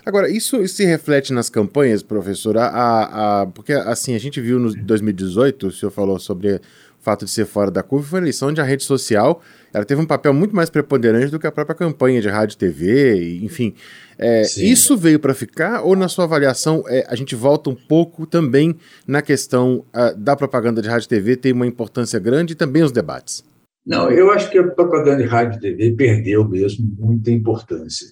Agora, 0.06 0.30
isso, 0.30 0.66
se 0.68 0.86
reflete 0.86 1.34
nas 1.34 1.50
campanhas, 1.50 2.04
professor? 2.04 2.58
A, 2.58 3.42
a, 3.42 3.48
porque, 3.48 3.74
assim, 3.74 4.14
a 4.14 4.20
gente 4.20 4.40
viu 4.40 4.60
no 4.60 4.72
2018, 4.72 5.68
o 5.68 5.72
senhor 5.72 5.92
falou 5.92 6.20
sobre 6.20 6.56
o 6.56 6.62
fato 7.02 7.26
de 7.26 7.32
ser 7.32 7.46
fora 7.46 7.72
da 7.72 7.82
curva, 7.82 8.08
foi 8.08 8.20
uma 8.20 8.26
eleição 8.26 8.50
onde 8.50 8.62
a 8.62 8.64
rede 8.64 8.84
social 8.84 9.42
ela 9.74 9.84
teve 9.84 10.00
um 10.00 10.06
papel 10.06 10.34
muito 10.34 10.56
mais 10.56 10.70
preponderante 10.70 11.32
do 11.32 11.40
que 11.40 11.46
a 11.46 11.52
própria 11.52 11.76
campanha 11.76 12.22
de 12.22 12.30
rádio 12.30 12.54
e 12.54 12.58
TV, 12.58 13.40
enfim. 13.42 13.74
É, 14.18 14.44
isso 14.58 14.96
veio 14.96 15.20
para 15.20 15.34
ficar 15.34 15.82
ou, 15.82 15.96
na 15.96 16.08
sua 16.08 16.24
avaliação, 16.24 16.84
é, 16.88 17.06
a 17.10 17.16
gente 17.16 17.36
volta 17.36 17.70
um 17.70 17.76
pouco 17.76 18.26
também 18.26 18.76
na 19.06 19.22
questão 19.22 19.84
uh, 19.94 20.16
da 20.18 20.36
propaganda 20.36 20.82
de 20.82 20.88
rádio 20.88 21.08
e 21.08 21.10
TV, 21.10 21.36
tem 21.36 21.52
uma 21.52 21.68
importância 21.68 22.18
grande 22.20 22.54
e 22.54 22.56
também 22.56 22.84
os 22.84 22.92
debates? 22.92 23.44
Não, 23.86 24.10
eu 24.10 24.32
acho 24.32 24.50
que 24.50 24.58
a 24.58 24.64
propaganda 24.64 25.18
de 25.18 25.28
rádio 25.28 25.58
e 25.58 25.62
TV 25.62 25.92
perdeu 25.92 26.48
mesmo 26.48 26.88
muita 26.98 27.32
importância. 27.32 28.08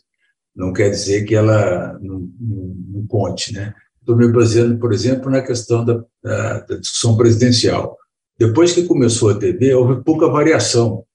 Não 0.56 0.72
quer 0.72 0.90
dizer 0.90 1.26
que 1.26 1.36
ela 1.36 1.98
não, 2.02 2.30
não, 2.40 2.76
não 2.94 3.08
conte, 3.08 3.54
né? 3.54 3.74
Estou 4.00 4.16
me 4.16 4.32
baseando, 4.32 4.78
por 4.78 4.94
exemplo, 4.94 5.32
na 5.32 5.42
questão 5.42 5.84
da, 5.84 6.04
da, 6.22 6.60
da 6.60 6.78
discussão 6.78 7.16
presidencial. 7.16 7.98
Depois 8.38 8.74
que 8.74 8.84
começou 8.84 9.30
a 9.30 9.36
TV, 9.36 9.74
houve 9.74 10.04
pouca 10.04 10.28
variação 10.28 11.06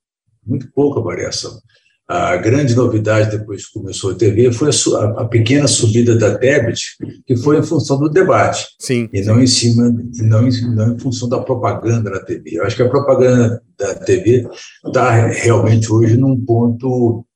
muito 0.49 0.71
pouca 0.73 1.01
variação. 1.01 1.61
A 2.09 2.39
grande 2.39 2.75
novidade 2.75 3.37
depois 3.37 3.67
que 3.67 3.79
começou 3.79 4.13
a 4.13 4.15
TV 4.15 4.51
foi 4.51 4.71
a, 4.71 5.05
a, 5.21 5.25
pequena 5.27 5.69
subida 5.69 6.17
da 6.17 6.39
Tebet, 6.39 6.97
que 7.27 7.37
foi 7.37 7.59
em 7.59 7.63
função 7.63 7.99
do 7.99 8.09
debate, 8.09 8.67
sim, 8.81 9.11
e 9.13 9.21
não 9.21 9.39
em 9.39 9.47
cima, 9.47 9.95
e 10.15 10.23
não, 10.23 10.49
em, 10.49 10.75
não 10.75 10.95
em 10.95 10.99
função 10.99 11.29
da 11.29 11.39
propaganda 11.39 12.09
na 12.09 12.21
TV. 12.21 12.53
Eu 12.55 12.65
acho 12.65 12.77
que 12.77 12.83
a 12.83 12.89
propaganda 12.89 13.63
da 13.79 13.95
TV 13.95 14.49
está 14.87 15.27
realmente 15.27 15.93
hoje 15.93 16.17
num 16.17 16.43
ponto 16.47 17.27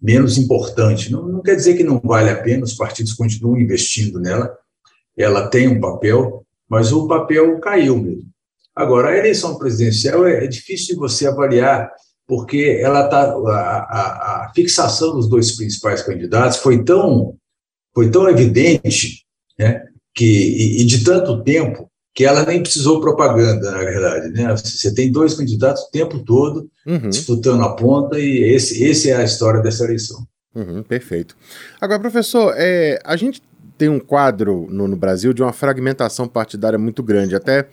menos 0.00 0.38
importante. 0.38 1.10
Não, 1.10 1.26
não 1.26 1.42
quer 1.42 1.56
dizer 1.56 1.76
que 1.76 1.84
não 1.84 2.00
vale 2.00 2.30
a 2.30 2.40
pena, 2.40 2.64
os 2.64 2.74
partidos 2.74 3.12
continuam 3.12 3.58
investindo 3.58 4.20
nela, 4.20 4.56
ela 5.16 5.48
tem 5.48 5.68
um 5.68 5.80
papel, 5.80 6.44
mas 6.68 6.92
o 6.92 7.06
papel 7.08 7.58
caiu 7.60 7.96
mesmo. 7.96 8.28
Agora, 8.74 9.08
a 9.08 9.16
eleição 9.16 9.58
presidencial 9.58 10.24
é, 10.26 10.44
é 10.44 10.46
difícil 10.46 10.94
de 10.94 11.00
você 11.00 11.26
avaliar 11.26 11.90
porque 12.28 12.78
ela 12.80 13.08
tá, 13.08 13.22
a, 13.22 14.44
a, 14.44 14.52
fixação 14.54 15.14
dos 15.14 15.28
dois 15.28 15.56
principais 15.56 16.02
candidatos 16.02 16.58
foi 16.58 16.84
tão, 16.84 17.34
foi 17.94 18.10
tão 18.10 18.28
evidente 18.28 19.24
né, 19.58 19.82
que, 20.14 20.26
e, 20.26 20.82
e, 20.82 20.84
de 20.84 21.02
tanto 21.02 21.42
tempo 21.42 21.87
que 22.18 22.24
ela 22.24 22.44
nem 22.44 22.60
precisou 22.60 23.00
propaganda, 23.00 23.70
na 23.70 23.78
verdade. 23.78 24.30
Né? 24.30 24.50
Você 24.50 24.92
tem 24.92 25.12
dois 25.12 25.34
candidatos 25.34 25.84
o 25.84 25.90
tempo 25.92 26.18
todo 26.18 26.68
uhum. 26.84 27.10
disputando 27.10 27.62
a 27.62 27.76
ponta 27.76 28.18
e 28.18 28.42
esse, 28.52 28.82
esse 28.82 29.08
é 29.08 29.14
a 29.14 29.22
história 29.22 29.62
dessa 29.62 29.84
eleição. 29.84 30.26
Uhum, 30.52 30.82
perfeito. 30.82 31.36
Agora, 31.80 32.00
professor, 32.00 32.52
é, 32.56 32.98
a 33.04 33.14
gente 33.14 33.40
tem 33.78 33.88
um 33.88 34.00
quadro 34.00 34.66
no, 34.68 34.88
no, 34.88 34.96
Brasil 34.96 35.32
de 35.32 35.42
uma 35.42 35.52
fragmentação 35.52 36.26
partidária 36.26 36.76
muito 36.76 37.04
grande. 37.04 37.36
Até 37.36 37.68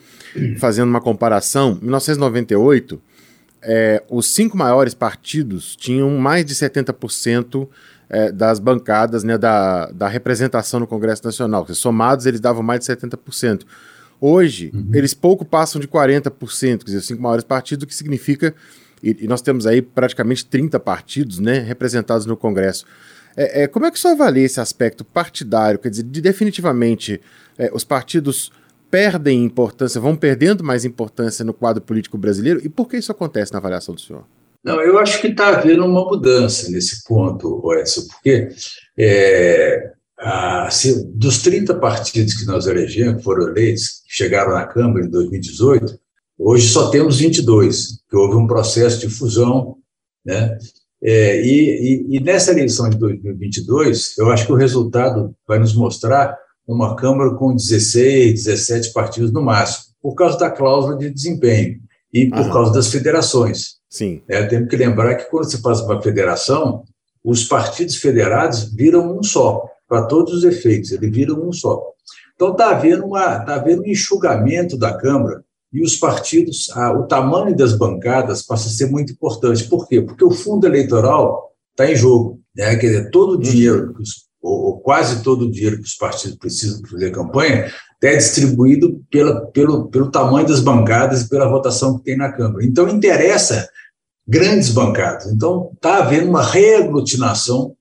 fazendo 0.60 0.90
uma 0.90 1.02
comparação, 1.02 1.80
em 1.82 1.86
1998 1.86 3.02
é, 3.64 4.04
os 4.08 4.28
cinco 4.28 4.56
maiores 4.56 4.94
partidos 4.94 5.76
tinham 5.76 6.08
mais 6.20 6.46
de 6.46 6.54
70% 6.54 7.68
é, 8.08 8.32
das 8.32 8.60
bancadas 8.60 9.24
né, 9.24 9.40
da, 9.40 9.88
da 9.88 10.08
representação 10.08 10.80
no 10.80 10.86
Congresso 10.86 11.26
Nacional. 11.26 11.66
Somados, 11.74 12.28
eles 12.28 12.40
davam 12.40 12.62
mais 12.62 12.82
de 12.82 12.86
70%. 12.86 13.64
Hoje, 14.20 14.72
uhum. 14.74 14.90
eles 14.94 15.14
pouco 15.14 15.44
passam 15.44 15.80
de 15.80 15.88
40%, 15.88 16.80
quer 16.80 16.86
dizer, 16.86 16.98
os 16.98 17.06
cinco 17.06 17.22
maiores 17.22 17.44
partidos, 17.44 17.84
o 17.84 17.88
que 17.88 17.96
significa. 17.96 18.54
E, 19.04 19.18
e, 19.22 19.28
nós 19.28 19.42
temos 19.42 19.68
aí 19.68 19.82
praticamente 19.82 20.46
30 20.46 20.80
partidos 20.80 21.40
né, 21.40 21.60
representados 21.60 22.26
no 22.26 22.36
Congresso. 22.36 22.86
É, 23.36 23.64
é, 23.64 23.68
como 23.68 23.86
é 23.86 23.92
que 23.92 23.98
o 23.98 24.02
senhor 24.02 24.14
avalia 24.14 24.46
esse 24.46 24.60
aspecto 24.60 25.04
partidário? 25.04 25.78
Quer 25.78 25.90
dizer, 25.90 26.04
de, 26.04 26.22
definitivamente, 26.22 27.20
é, 27.58 27.70
os 27.74 27.84
partidos 27.84 28.52
perdem 28.90 29.44
importância, 29.44 30.00
vão 30.00 30.16
perdendo 30.16 30.64
mais 30.64 30.86
importância 30.86 31.44
no 31.44 31.54
quadro 31.54 31.82
político 31.82 32.18
brasileiro? 32.18 32.62
E 32.64 32.70
por 32.70 32.88
que 32.88 32.98
isso 32.98 33.12
acontece 33.12 33.52
na 33.52 33.60
avaliação 33.60 33.94
do 33.94 34.02
senhor? 34.02 34.26
Não, 34.64 34.82
eu 34.82 34.98
acho 34.98 35.22
que 35.22 35.28
está 35.28 35.50
havendo 35.50 35.86
uma 35.86 36.04
mudança 36.04 36.72
nesse 36.72 37.04
ponto, 37.04 37.62
Edson, 37.74 38.02
porque 38.08 38.50
é, 38.98 39.92
a, 40.18 40.70
se, 40.70 41.06
dos 41.14 41.42
30 41.42 41.76
partidos 41.76 42.34
que 42.34 42.46
nós 42.46 42.68
elegemos, 42.68 43.18
que 43.18 43.24
foram 43.24 43.50
eleitos, 43.50 44.02
que 44.08 44.16
chegaram 44.16 44.54
na 44.54 44.66
Câmara 44.66 45.06
em 45.06 45.10
2018, 45.10 46.00
hoje 46.38 46.68
só 46.68 46.90
temos 46.90 47.20
22, 47.20 48.04
que 48.10 48.16
houve 48.16 48.36
um 48.36 48.48
processo 48.48 49.00
de 49.00 49.10
fusão, 49.10 49.78
né? 50.26 50.58
É, 51.04 51.46
e, 51.46 52.08
e, 52.10 52.18
e 52.18 52.20
nessa 52.20 52.52
eleição 52.52 52.90
de 52.90 52.98
2022, 52.98 54.18
eu 54.18 54.32
acho 54.32 54.46
que 54.46 54.52
o 54.52 54.56
resultado 54.56 55.36
vai 55.48 55.60
nos 55.60 55.76
mostrar 55.76 56.36
uma 56.68 56.96
Câmara 56.96 57.36
com 57.36 57.56
16, 57.56 58.46
17 58.46 58.92
partidos 58.92 59.32
no 59.32 59.42
máximo, 59.42 59.94
por 60.02 60.16
causa 60.16 60.38
da 60.38 60.50
cláusula 60.50 60.98
de 60.98 61.10
desempenho 61.12 61.80
e 62.12 62.28
por 62.30 62.40
Aham. 62.40 62.54
causa 62.54 62.74
das 62.74 62.88
federações. 62.88 63.76
Sim. 63.90 64.22
É, 64.28 64.44
temos 64.46 64.70
que 64.70 64.76
lembrar 64.76 65.16
que 65.16 65.30
quando 65.30 65.46
você 65.46 65.60
faz 65.60 65.82
uma 65.82 66.02
federação, 66.02 66.84
os 67.24 67.44
partidos 67.44 67.98
federados 67.98 68.74
viram 68.74 69.18
um 69.18 69.22
só, 69.22 69.64
para 69.88 70.04
todos 70.04 70.34
os 70.34 70.44
efeitos, 70.44 70.92
eles 70.92 71.12
viram 71.12 71.48
um 71.48 71.52
só. 71.52 71.82
Então 72.36 72.52
está 72.52 72.72
havendo, 72.72 73.06
uma, 73.06 73.40
tá 73.40 73.56
havendo 73.56 73.82
um 73.82 73.88
enxugamento 73.88 74.78
da 74.78 74.94
Câmara 74.94 75.44
e 75.72 75.84
os 75.84 75.98
partidos, 75.98 76.70
a, 76.74 76.94
o 76.94 77.04
tamanho 77.04 77.56
das 77.56 77.74
bancadas 77.74 78.42
passa 78.42 78.68
a 78.68 78.72
ser 78.72 78.90
muito 78.90 79.14
importante. 79.14 79.68
Por 79.68 79.88
quê? 79.88 80.02
Porque 80.02 80.24
o 80.24 80.32
fundo 80.32 80.66
eleitoral 80.66 81.52
está 81.72 81.92
em 81.92 81.96
jogo. 81.96 82.40
Né? 82.56 82.76
Quer 82.76 82.88
dizer, 82.88 83.10
todo 83.12 83.34
o 83.34 83.40
dinheiro 83.40 83.94
ou, 84.42 84.66
ou 84.66 84.80
quase 84.80 85.24
todo 85.24 85.46
o 85.46 85.52
dinheiro 85.52 85.78
que 85.78 85.88
os 85.88 85.96
partidos 85.96 86.38
precisam 86.38 86.82
para 86.82 86.92
fazer 86.92 87.12
campanha, 87.12 87.72
é 88.04 88.16
distribuído 88.16 89.04
pela, 89.10 89.48
pelo, 89.48 89.88
pelo 89.88 90.12
tamanho 90.12 90.48
das 90.48 90.60
bancadas 90.60 91.24
e 91.24 91.30
pela 91.30 91.50
votação 91.50 91.98
que 91.98 92.04
tem 92.04 92.16
na 92.16 92.32
Câmara. 92.32 92.64
Então, 92.64 92.88
interessa 92.88 93.68
grandes 94.28 94.70
bancadas. 94.70 95.26
Então, 95.26 95.72
está 95.74 95.98
havendo 95.98 96.30
uma 96.30 96.44
reaglutinação 96.44 97.75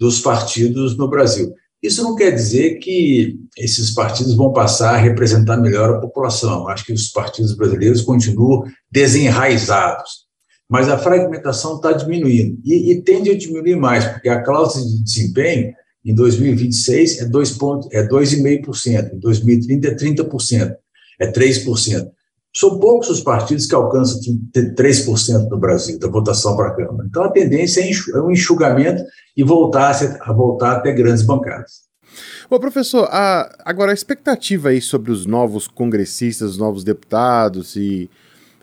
dos 0.00 0.18
partidos 0.18 0.96
no 0.96 1.08
Brasil. 1.08 1.54
Isso 1.82 2.02
não 2.02 2.16
quer 2.16 2.30
dizer 2.30 2.78
que 2.78 3.38
esses 3.56 3.92
partidos 3.92 4.34
vão 4.34 4.52
passar 4.52 4.94
a 4.94 4.98
representar 4.98 5.58
melhor 5.58 5.90
a 5.90 6.00
população. 6.00 6.68
Acho 6.68 6.86
que 6.86 6.92
os 6.92 7.08
partidos 7.08 7.54
brasileiros 7.54 8.00
continuam 8.00 8.64
desenraizados. 8.90 10.28
Mas 10.68 10.88
a 10.88 10.98
fragmentação 10.98 11.76
está 11.76 11.92
diminuindo. 11.92 12.58
E, 12.64 12.92
e, 12.92 13.02
tende 13.02 13.30
a 13.30 13.36
diminuir 13.36 13.76
mais, 13.76 14.04
porque 14.06 14.28
a 14.28 14.42
cláusula 14.42 14.86
de 14.86 15.02
desempenho 15.02 15.74
em 16.04 16.14
2026 16.14 17.20
é 17.20 17.28
2,5%, 17.28 17.88
é 17.92 18.06
2,5%, 18.06 19.14
em 19.14 19.18
2030 19.18 19.88
é 19.88 19.94
30%, 19.94 20.74
é 21.18 21.32
3%. 21.32 22.10
São 22.54 22.78
poucos 22.80 23.08
os 23.08 23.20
partidos 23.20 23.66
que 23.66 23.74
alcançam 23.74 24.20
3% 24.54 25.48
no 25.48 25.58
Brasil, 25.58 25.98
da 25.98 26.08
votação 26.08 26.56
para 26.56 26.68
a 26.68 26.74
Câmara. 26.74 27.06
Então, 27.08 27.22
a 27.22 27.30
tendência 27.30 27.80
é, 27.80 27.90
é 28.16 28.20
um 28.20 28.30
enxugamento 28.30 29.02
e 29.36 29.44
voltar 29.44 29.92
a, 30.20 30.32
voltar 30.32 30.72
a 30.72 30.80
ter 30.80 30.92
grandes 30.94 31.22
bancadas. 31.22 31.88
Ô, 32.48 32.58
professor, 32.58 33.08
a, 33.10 33.56
agora 33.64 33.92
a 33.92 33.94
expectativa 33.94 34.70
aí 34.70 34.80
sobre 34.80 35.12
os 35.12 35.26
novos 35.26 35.68
congressistas, 35.68 36.50
os 36.50 36.58
novos 36.58 36.82
deputados 36.82 37.76
e 37.76 38.10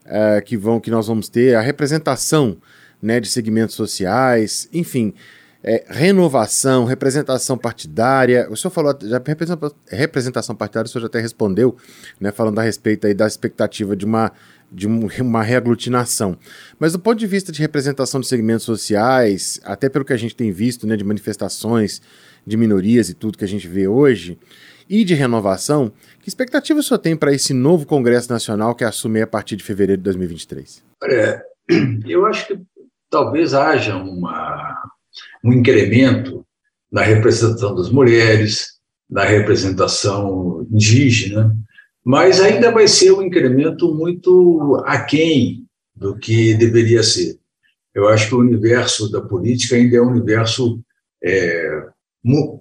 é, 0.06 0.42
que 0.42 0.58
vão 0.58 0.80
que 0.80 0.92
nós 0.92 1.08
vamos 1.08 1.30
ter, 1.30 1.56
a 1.56 1.62
representação 1.62 2.58
né, 3.02 3.20
de 3.20 3.30
segmentos 3.30 3.76
sociais, 3.76 4.68
enfim, 4.74 5.14
é, 5.64 5.86
renovação, 5.90 6.86
representação 6.86 7.58
partidária. 7.58 8.48
O 8.50 8.56
senhor 8.56 8.72
falou, 8.72 8.98
já 9.02 9.22
representação 9.90 10.56
partidária, 10.56 10.88
o 10.88 10.90
senhor 10.90 11.02
já 11.02 11.08
até 11.08 11.20
respondeu, 11.20 11.76
né, 12.20 12.32
falando 12.32 12.60
a 12.60 12.62
respeito 12.62 13.08
aí 13.08 13.14
da 13.14 13.28
expectativa 13.28 13.96
de 13.96 14.06
uma, 14.06 14.32
de 14.72 14.88
uma 14.88 15.44
reaglutinação. 15.44 16.38
Mas 16.80 16.94
do 16.94 17.00
ponto 17.00 17.18
de 17.18 17.28
vista 17.28 17.52
de 17.52 17.62
representação 17.62 18.20
de 18.20 18.28
segmentos 18.28 18.66
sociais, 18.66 19.60
até 19.64 19.90
pelo 19.90 20.06
que 20.06 20.14
a 20.14 20.18
gente 20.18 20.36
tem 20.36 20.52
visto, 20.52 20.86
né, 20.86 20.96
de 20.96 21.04
manifestações 21.04 22.02
de 22.46 22.56
minorias 22.56 23.10
e 23.10 23.14
tudo 23.14 23.38
que 23.38 23.44
a 23.44 23.48
gente 23.48 23.68
vê 23.68 23.88
hoje, 23.88 24.38
e 24.90 25.04
de 25.04 25.14
renovação, 25.14 25.92
que 26.22 26.30
expectativa 26.30 26.80
o 26.80 26.84
senhor 26.84 27.00
tem 27.00 27.16
para 27.16 27.34
esse 27.34 27.54
novo 27.54 27.86
Congresso 27.86 28.32
Nacional 28.32 28.74
que 28.74 28.86
assume 28.86 29.22
a 29.22 29.28
partir 29.28 29.58
de 29.58 29.64
fevereiro 29.64 30.00
de 30.00 30.04
2023? 30.06 30.84
Olha, 31.04 31.44
eu 32.08 32.26
acho 32.26 32.48
que 32.48 32.60
talvez 33.10 33.54
haja 33.54 33.98
uma, 33.98 34.82
um 35.44 35.54
incremento 35.54 36.46
na 36.92 37.02
representação 37.02 37.76
das 37.76 37.90
mulheres, 37.90 38.78
na 39.10 39.24
representação 39.24 40.66
indígena, 40.72 41.56
mas 42.04 42.40
ainda 42.40 42.72
vai 42.72 42.88
ser 42.88 43.12
um 43.12 43.22
incremento 43.22 43.94
muito 43.94 44.82
aquém 44.86 45.66
do 45.96 46.18
que 46.18 46.54
deveria 46.54 47.04
ser. 47.04 47.38
Eu 47.94 48.08
acho 48.08 48.30
que 48.30 48.36
o 48.36 48.40
universo 48.40 49.12
da 49.12 49.22
política 49.22 49.76
ainda 49.76 49.98
é 49.98 50.02
um 50.02 50.12
universo 50.12 50.80
é, 51.24 51.84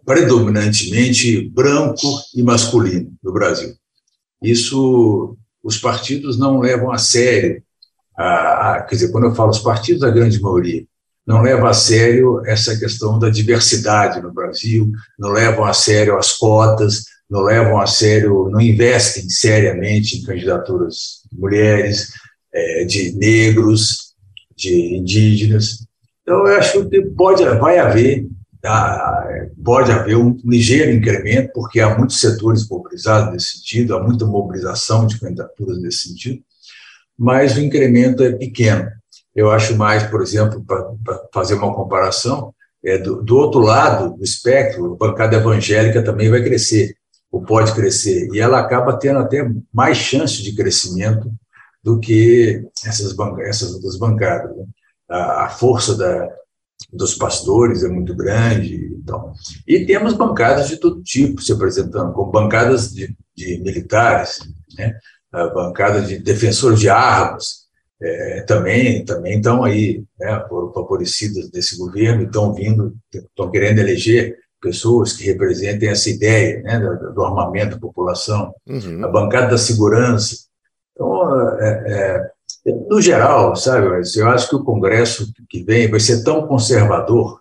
predominantemente 0.04 1.48
branco 1.50 2.06
e 2.34 2.42
masculino 2.42 3.12
no 3.22 3.32
Brasil. 3.32 3.74
Isso 4.42 5.36
os 5.62 5.78
partidos 5.78 6.38
não 6.38 6.60
levam 6.60 6.92
a 6.92 6.98
sério. 6.98 7.62
A, 8.16 8.76
a, 8.76 8.82
quer 8.82 8.94
dizer, 8.94 9.12
quando 9.12 9.24
eu 9.24 9.34
falo 9.34 9.50
os 9.50 9.58
partidos, 9.58 10.02
a 10.02 10.10
grande 10.10 10.40
maioria 10.40 10.86
não 11.26 11.42
leva 11.42 11.70
a 11.70 11.74
sério 11.74 12.42
essa 12.46 12.78
questão 12.78 13.18
da 13.18 13.28
diversidade 13.28 14.20
no 14.20 14.32
Brasil, 14.32 14.90
não 15.18 15.30
levam 15.30 15.64
a 15.64 15.72
sério 15.72 16.16
as 16.16 16.32
cotas, 16.32 17.04
não 17.28 17.40
levam 17.40 17.80
a 17.80 17.86
sério, 17.86 18.48
não 18.50 18.60
investem 18.60 19.28
seriamente 19.28 20.16
em 20.16 20.22
candidaturas 20.22 21.22
de 21.30 21.38
mulheres, 21.38 22.12
é, 22.54 22.84
de 22.84 23.12
negros, 23.16 24.14
de 24.56 24.96
indígenas. 24.96 25.86
Então, 26.22 26.46
eu 26.46 26.56
acho 26.56 26.88
que 26.88 27.02
pode, 27.02 27.44
vai 27.44 27.78
haver 27.78 28.26
pode 29.62 29.92
haver 29.92 30.16
um 30.16 30.36
ligeiro 30.44 30.90
incremento, 30.90 31.52
porque 31.54 31.80
há 31.80 31.96
muitos 31.96 32.20
setores 32.20 32.68
mobilizados 32.68 33.32
nesse 33.32 33.58
sentido, 33.58 33.96
há 33.96 34.02
muita 34.02 34.24
mobilização 34.24 35.06
de 35.06 35.18
candidaturas 35.20 35.80
nesse 35.80 36.08
sentido, 36.08 36.42
mas 37.18 37.56
o 37.56 37.60
incremento 37.60 38.22
é 38.22 38.32
pequeno. 38.32 38.88
Eu 39.36 39.50
acho 39.50 39.76
mais, 39.76 40.02
por 40.04 40.22
exemplo, 40.22 40.64
para 40.64 41.20
fazer 41.32 41.54
uma 41.54 41.74
comparação, 41.74 42.54
é, 42.82 42.96
do, 42.96 43.22
do, 43.22 43.36
outro 43.36 43.60
lado 43.60 44.16
do 44.16 44.24
espectro, 44.24 44.94
a 44.94 44.96
bancada 44.96 45.36
evangélica 45.36 46.02
também 46.02 46.30
vai 46.30 46.42
crescer, 46.42 46.96
ou 47.30 47.42
pode 47.42 47.74
crescer, 47.74 48.28
e 48.32 48.40
ela 48.40 48.58
acaba 48.58 48.96
tendo 48.98 49.18
até 49.18 49.46
mais 49.72 49.98
chance 49.98 50.42
de 50.42 50.54
crescimento 50.54 51.30
do 51.84 52.00
que 52.00 52.64
essas, 52.84 53.14
essas 53.40 53.74
outras 53.74 53.98
bancadas. 53.98 54.56
Né? 54.56 54.64
A, 55.10 55.44
a 55.44 55.48
força 55.50 55.94
da, 55.96 56.28
dos 56.92 57.14
pastores 57.14 57.84
é 57.84 57.88
muito 57.88 58.14
grande. 58.14 58.94
Então. 59.02 59.32
E 59.66 59.84
temos 59.84 60.14
bancadas 60.14 60.68
de 60.68 60.78
todo 60.78 61.02
tipo 61.02 61.42
se 61.42 61.52
apresentando, 61.52 62.12
como 62.12 62.30
bancadas 62.30 62.92
de, 62.92 63.14
de 63.36 63.58
militares, 63.60 64.38
né? 64.76 64.98
bancadas 65.32 66.08
de 66.08 66.18
defensores 66.18 66.80
de 66.80 66.88
armas, 66.88 67.65
é, 68.00 68.42
também 68.42 69.04
também 69.04 69.38
estão 69.38 69.64
aí, 69.64 70.04
né, 70.18 70.44
favorecidas 70.74 71.48
desse 71.50 71.78
governo, 71.78 72.24
estão 72.24 72.52
vindo, 72.52 72.94
estão 73.12 73.50
querendo 73.50 73.78
eleger 73.78 74.36
pessoas 74.60 75.12
que 75.12 75.24
representem 75.24 75.88
essa 75.88 76.10
ideia 76.10 76.62
né, 76.62 76.78
do, 76.78 77.14
do 77.14 77.24
armamento 77.24 77.76
da 77.76 77.80
população, 77.80 78.52
uhum. 78.66 79.04
a 79.04 79.08
bancada 79.08 79.50
da 79.50 79.58
segurança. 79.58 80.46
Então, 80.92 81.60
é, 81.60 82.30
é, 82.66 82.76
no 82.88 83.00
geral, 83.00 83.54
sabe, 83.54 83.86
eu 83.86 84.28
acho 84.28 84.48
que 84.48 84.56
o 84.56 84.64
Congresso 84.64 85.32
que 85.48 85.62
vem 85.62 85.90
vai 85.90 86.00
ser 86.00 86.24
tão 86.24 86.46
conservador 86.46 87.40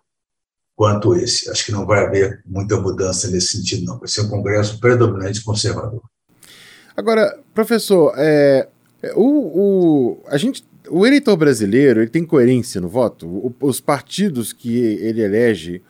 quanto 0.75 1.15
esse. 1.15 1.49
Acho 1.49 1.65
que 1.65 1.71
não 1.71 1.85
vai 1.85 2.05
haver 2.05 2.41
muita 2.45 2.79
mudança 2.79 3.29
nesse 3.29 3.57
sentido, 3.57 3.85
não. 3.85 3.97
Vai 3.97 4.07
ser 4.07 4.21
um 4.21 4.29
Congresso 4.29 4.79
predominante 4.79 5.43
conservador. 5.43 6.01
Agora, 6.95 7.39
professor, 7.53 8.13
é, 8.17 8.67
o, 9.15 10.19
o, 10.21 10.23
a 10.27 10.37
gente, 10.37 10.65
o 10.89 11.05
eleitor 11.05 11.35
brasileiro 11.35 12.01
ele 12.01 12.09
tem 12.09 12.25
coerência 12.25 12.79
no 12.79 12.87
voto? 12.87 13.27
O, 13.27 13.55
os 13.61 13.79
partidos 13.79 14.53
que 14.53 14.77
ele 14.77 15.21
elege 15.21 15.81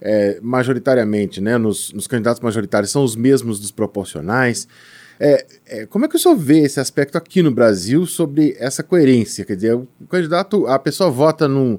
é, 0.00 0.38
majoritariamente, 0.42 1.40
né, 1.40 1.56
nos, 1.56 1.92
nos 1.92 2.06
candidatos 2.06 2.42
majoritários, 2.42 2.90
são 2.90 3.02
os 3.02 3.16
mesmos 3.16 3.58
dos 3.58 3.70
proporcionais? 3.70 4.68
É, 5.18 5.46
é, 5.66 5.86
como 5.86 6.04
é 6.04 6.08
que 6.08 6.16
o 6.16 6.18
senhor 6.18 6.36
vê 6.36 6.60
esse 6.60 6.80
aspecto 6.80 7.16
aqui 7.16 7.42
no 7.42 7.50
Brasil 7.50 8.04
sobre 8.06 8.56
essa 8.58 8.82
coerência? 8.82 9.44
Quer 9.44 9.56
dizer, 9.56 9.74
o 9.74 9.88
candidato, 10.08 10.66
a 10.66 10.78
pessoa 10.78 11.10
vota 11.10 11.48
num, 11.48 11.78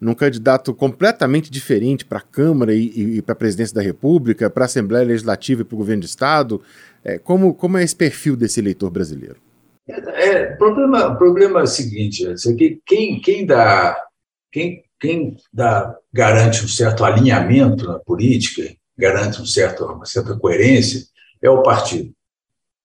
num 0.00 0.14
candidato 0.14 0.74
completamente 0.74 1.50
diferente 1.50 2.04
para 2.04 2.18
a 2.18 2.22
Câmara 2.22 2.74
e, 2.74 2.92
e, 2.94 3.16
e 3.18 3.22
para 3.22 3.32
a 3.32 3.36
presidência 3.36 3.74
da 3.74 3.82
República, 3.82 4.50
para 4.50 4.64
a 4.64 4.66
Assembleia 4.66 5.04
Legislativa 5.04 5.62
e 5.62 5.64
para 5.64 5.74
o 5.74 5.78
governo 5.78 6.02
de 6.02 6.08
Estado. 6.08 6.60
É, 7.02 7.18
como, 7.18 7.54
como 7.54 7.78
é 7.78 7.82
esse 7.82 7.96
perfil 7.96 8.36
desse 8.36 8.60
eleitor 8.60 8.90
brasileiro? 8.90 9.36
É, 9.86 10.46
problema, 10.56 11.14
problema 11.16 11.60
é 11.60 11.64
o 11.64 11.66
seguinte: 11.66 12.26
é 12.26 12.34
que 12.54 12.80
quem, 12.86 13.20
quem 13.20 13.46
dá. 13.46 13.96
Quem, 14.50 14.84
quem 15.00 15.36
dá, 15.52 15.98
garante 16.12 16.64
um 16.64 16.68
certo 16.68 17.04
alinhamento 17.04 17.86
na 17.86 17.98
política, 17.98 18.62
garante 18.96 19.42
um 19.42 19.46
certo, 19.46 19.84
uma 19.84 20.06
certa 20.06 20.36
coerência, 20.38 21.04
é 21.42 21.50
o 21.50 21.62
partido. 21.62 22.12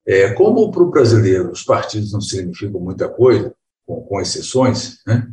É, 0.06 0.34
como 0.34 0.72
para 0.72 0.82
o 0.82 0.90
brasileiro 0.90 1.52
os 1.52 1.64
partidos 1.64 2.12
não 2.12 2.20
significam 2.20 2.82
muita 2.82 3.08
coisa, 3.08 3.54
com, 3.86 4.02
com 4.02 4.20
exceções, 4.20 4.98
né? 5.06 5.28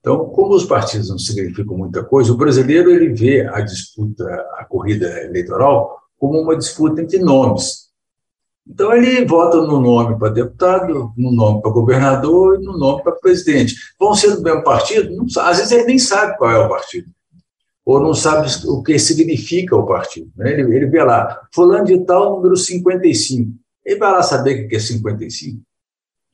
então, 0.00 0.26
como 0.30 0.54
os 0.54 0.64
partidos 0.64 1.08
não 1.08 1.18
significam 1.18 1.76
muita 1.76 2.04
coisa, 2.04 2.32
o 2.32 2.36
brasileiro 2.36 2.90
ele 2.90 3.10
vê 3.10 3.46
a 3.46 3.60
disputa, 3.60 4.24
a 4.56 4.64
corrida 4.64 5.06
eleitoral, 5.24 5.98
como 6.18 6.40
uma 6.40 6.56
disputa 6.56 7.00
entre 7.00 7.20
nomes. 7.20 7.87
Então, 8.68 8.92
ele 8.92 9.24
vota 9.24 9.56
no 9.62 9.80
nome 9.80 10.18
para 10.18 10.28
deputado, 10.28 11.12
no 11.16 11.32
nome 11.32 11.62
para 11.62 11.70
governador 11.70 12.60
e 12.60 12.64
no 12.64 12.76
nome 12.76 13.02
para 13.02 13.12
presidente. 13.12 13.74
Vão 13.98 14.14
ser 14.14 14.36
do 14.36 14.42
mesmo 14.42 14.62
partido? 14.62 15.16
Não, 15.16 15.24
às 15.42 15.56
vezes 15.56 15.72
ele 15.72 15.84
nem 15.84 15.98
sabe 15.98 16.36
qual 16.36 16.50
é 16.50 16.58
o 16.58 16.68
partido 16.68 17.08
ou 17.88 17.98
não 17.98 18.12
sabe 18.12 18.46
o 18.66 18.82
que 18.82 18.98
significa 18.98 19.74
o 19.74 19.86
partido. 19.86 20.30
Né? 20.36 20.52
Ele, 20.52 20.76
ele 20.76 20.86
vê 20.88 21.02
lá, 21.02 21.40
fulano 21.54 21.86
de 21.86 21.98
tal, 22.04 22.36
número 22.36 22.54
55. 22.54 23.50
Ele 23.82 23.98
vai 23.98 24.12
lá 24.12 24.22
saber 24.22 24.66
o 24.66 24.68
que 24.68 24.76
é 24.76 24.78
55. 24.78 25.62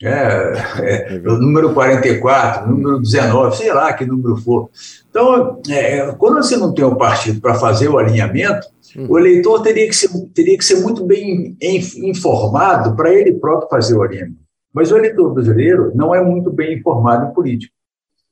É, 0.06 1.16
é, 1.16 1.22
o 1.26 1.38
número 1.38 1.72
44, 1.72 2.66
o 2.66 2.70
número 2.70 3.00
19, 3.00 3.56
sei 3.56 3.72
lá 3.72 3.90
que 3.94 4.04
número 4.04 4.36
for. 4.36 4.68
Então, 5.08 5.60
é, 5.70 6.12
quando 6.12 6.36
você 6.36 6.58
não 6.58 6.74
tem 6.74 6.84
um 6.84 6.94
partido 6.94 7.40
para 7.40 7.54
fazer 7.54 7.88
o 7.88 7.96
alinhamento, 7.96 8.66
hum. 8.96 9.06
o 9.08 9.18
eleitor 9.18 9.62
teria 9.62 9.88
que 9.88 9.96
ser, 9.96 10.10
teria 10.34 10.58
que 10.58 10.64
ser 10.64 10.80
muito 10.82 11.04
bem 11.06 11.56
informado 11.96 12.94
para 12.94 13.14
ele 13.14 13.32
próprio 13.32 13.70
fazer 13.70 13.96
o 13.96 14.02
alinhamento. 14.02 14.44
Mas 14.74 14.92
o 14.92 14.98
eleitor 14.98 15.32
brasileiro 15.32 15.90
não 15.94 16.14
é 16.14 16.22
muito 16.22 16.50
bem 16.50 16.78
informado 16.78 17.30
em 17.30 17.32
política. 17.32 17.72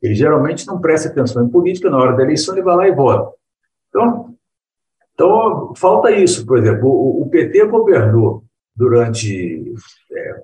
Ele 0.03 0.15
geralmente 0.15 0.67
não 0.67 0.81
presta 0.81 1.09
atenção 1.09 1.47
em 1.47 1.49
política, 1.49 1.89
na 1.89 1.97
hora 1.97 2.17
da 2.17 2.23
eleição 2.23 2.55
ele 2.55 2.65
vai 2.65 2.77
lá 2.77 2.89
e 2.89 2.95
vota. 2.95 3.33
Então, 3.89 4.35
então 5.15 5.73
falta 5.77 6.11
isso. 6.11 6.45
Por 6.45 6.59
exemplo, 6.59 6.89
o, 6.89 7.23
o 7.23 7.31
PT 7.31 7.65
governou 7.67 8.45
durante 8.77 9.73
é, 10.13 10.43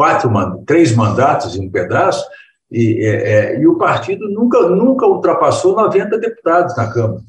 quatro, 0.00 0.30
três 0.64 0.96
mandatos 0.96 1.54
em 1.54 1.66
um 1.66 1.70
pedaço, 1.70 2.26
e, 2.72 3.04
é, 3.04 3.32
é, 3.32 3.60
e, 3.60 3.66
o 3.66 3.76
partido 3.76 4.30
nunca, 4.30 4.58
nunca 4.70 5.04
ultrapassou 5.04 5.76
90 5.76 6.16
deputados 6.16 6.74
na 6.74 6.90
Câmara. 6.90 7.20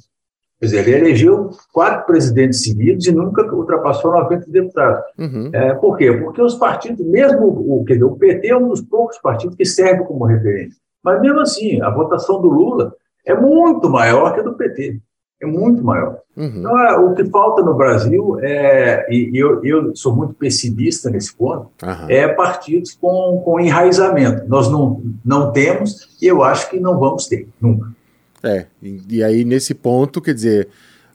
Quer 0.57 0.65
dizer, 0.65 0.87
ele 0.87 0.91
elegeu 1.09 1.49
quatro 1.73 2.05
presidentes 2.05 2.63
seguidos 2.63 3.05
e 3.07 3.11
nunca 3.11 3.43
ultrapassou 3.53 4.13
90 4.13 4.49
deputados. 4.49 5.03
Uhum. 5.19 5.49
É, 5.51 5.73
por 5.73 5.97
quê? 5.97 6.13
Porque 6.13 6.41
os 6.41 6.55
partidos, 6.55 7.05
mesmo 7.05 7.45
o, 7.45 7.83
quer 7.83 7.95
dizer, 7.95 8.05
o 8.05 8.15
PT 8.15 8.47
é 8.47 8.55
um 8.55 8.69
dos 8.69 8.79
poucos 8.79 9.17
partidos 9.17 9.57
que 9.57 9.65
serve 9.65 10.05
como 10.05 10.23
referência. 10.23 10.79
Mas 11.03 11.19
mesmo 11.19 11.41
assim, 11.41 11.81
a 11.81 11.89
votação 11.89 12.39
do 12.39 12.47
Lula 12.47 12.93
é 13.25 13.35
muito 13.35 13.89
maior 13.89 14.33
que 14.33 14.39
a 14.39 14.43
do 14.43 14.53
PT 14.53 15.01
é 15.41 15.45
muito 15.45 15.83
maior. 15.83 16.19
Uhum. 16.37 16.45
Então, 16.45 16.79
é, 16.79 16.97
o 16.97 17.13
que 17.15 17.25
falta 17.25 17.61
no 17.63 17.73
Brasil, 17.73 18.37
é, 18.41 19.05
e 19.09 19.31
eu, 19.33 19.63
eu 19.65 19.95
sou 19.95 20.15
muito 20.15 20.33
pessimista 20.35 21.09
nesse 21.09 21.35
ponto, 21.35 21.69
uhum. 21.83 22.05
é 22.07 22.27
partidos 22.27 22.93
com, 22.93 23.41
com 23.43 23.59
enraizamento. 23.59 24.47
Nós 24.47 24.69
não, 24.69 25.01
não 25.25 25.51
temos 25.51 26.15
e 26.21 26.27
eu 26.27 26.43
acho 26.43 26.69
que 26.69 26.79
não 26.79 26.99
vamos 26.99 27.27
ter, 27.27 27.47
nunca. 27.59 27.89
É, 28.43 28.67
e, 28.81 29.01
e 29.09 29.23
aí 29.23 29.43
nesse 29.43 29.73
ponto, 29.73 30.21
quer 30.21 30.33
dizer, 30.33 30.67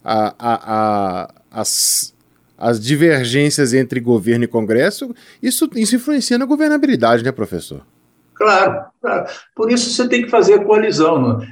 a, 0.05 0.35
a, 0.39 0.75
a, 1.23 1.35
as, 1.51 2.13
as 2.59 2.81
divergências 2.81 3.73
entre 3.73 4.01
governo 4.01 4.45
e 4.45 4.49
Congresso, 4.49 5.15
isso, 5.43 5.71
isso 5.77 5.97
influencia 5.97 6.37
na 6.37 6.45
governabilidade, 6.45 7.23
né, 7.23 7.31
professor? 7.31 7.83
Claro, 8.37 8.85
claro. 9.01 9.27
Por 9.55 9.71
isso 9.71 9.91
você 9.91 10.09
tem 10.09 10.23
que 10.23 10.31
fazer 10.31 10.65
coalizão. 10.65 11.39
Né? 11.39 11.47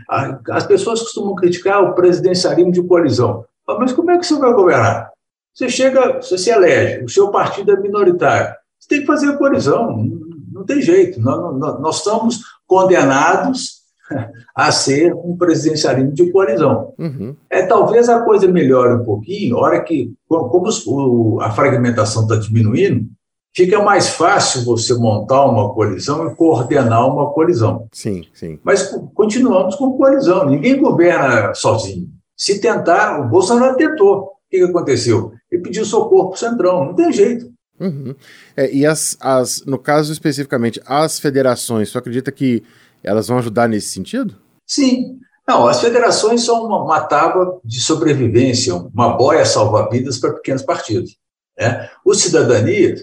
As 0.51 0.67
pessoas 0.67 1.01
costumam 1.01 1.35
criticar 1.35 1.83
o 1.83 1.95
presidencialismo 1.95 2.73
de 2.73 2.83
coalizão. 2.83 3.45
Mas 3.67 3.93
como 3.93 4.11
é 4.11 4.19
que 4.19 4.27
você 4.27 4.39
vai 4.39 4.53
governar? 4.53 5.11
Você 5.55 5.69
chega, 5.69 6.21
você 6.21 6.37
se 6.37 6.51
elege, 6.51 7.05
o 7.05 7.09
seu 7.09 7.31
partido 7.31 7.73
é 7.73 7.81
minoritário. 7.81 8.55
Você 8.79 8.89
tem 8.89 9.01
que 9.01 9.07
fazer 9.07 9.29
a 9.29 9.37
coalizão, 9.37 10.05
não, 10.53 10.65
tem 10.65 10.83
jeito. 10.83 11.21
Nós, 11.21 11.59
nós, 11.59 11.81
nós 11.81 11.97
estamos 11.99 12.41
condenados 12.67 13.85
a 14.55 14.71
ser 14.71 15.15
um 15.15 15.37
presidencialismo 15.37 16.13
de 16.13 16.31
coalizão. 16.31 16.93
Uhum. 16.99 17.35
É, 17.49 17.65
talvez 17.67 18.09
a 18.09 18.23
coisa 18.25 18.47
melhore 18.49 18.95
um 18.95 19.05
pouquinho, 19.05 19.57
hora 19.57 19.83
que, 19.83 20.13
como 20.29 20.69
o, 20.87 21.41
a 21.41 21.51
fragmentação 21.51 22.23
está 22.23 22.37
diminuindo, 22.37 23.07
fica 23.55 23.83
mais 23.83 24.09
fácil 24.09 24.65
você 24.65 24.95
montar 24.95 25.45
uma 25.45 25.73
coalizão 25.73 26.27
e 26.27 26.35
coordenar 26.35 27.09
uma 27.09 27.33
coalizão. 27.33 27.89
Sim, 27.93 28.25
sim. 28.35 28.59
Mas 28.65 28.95
continuamos 29.15 29.77
com 29.77 29.97
coalizão, 29.97 30.49
ninguém 30.49 30.81
governa 30.81 31.55
sozinho. 31.55 32.09
Se 32.37 32.61
tentar, 32.61 33.21
o 33.21 33.29
Bolsonaro 33.29 33.77
tentou. 33.77 34.23
O 34.23 34.31
que 34.51 34.63
aconteceu? 34.63 35.33
Ele 35.51 35.63
pediu 35.63 35.85
socorro 35.85 36.31
para 36.31 36.35
o 36.35 36.39
Centrão, 36.39 36.85
não 36.85 36.95
tem 36.95 37.13
jeito. 37.13 37.53
Uhum. 37.79 38.15
É, 38.57 38.73
e 38.73 38.85
as, 38.87 39.17
as, 39.21 39.65
no 39.65 39.79
caso 39.79 40.13
especificamente, 40.13 40.81
as 40.87 41.19
federações, 41.19 41.91
você 41.91 41.99
acredita 41.99 42.31
que 42.31 42.63
elas 43.03 43.29
vão 43.29 43.39
ajudar 43.39 43.69
nesse 43.69 43.89
sentido? 43.89 44.37
Sim. 44.67 45.19
Não, 45.47 45.67
as 45.67 45.81
federações 45.81 46.43
são 46.43 46.65
uma, 46.65 46.83
uma 46.83 47.01
tábua 47.01 47.61
de 47.65 47.81
sobrevivência, 47.81 48.75
uma 48.75 49.17
boia 49.17 49.45
salva-vidas 49.45 50.19
para 50.19 50.33
pequenos 50.33 50.63
partidos. 50.63 51.17
Né? 51.59 51.89
O 52.05 52.15
Cidadania, 52.15 52.95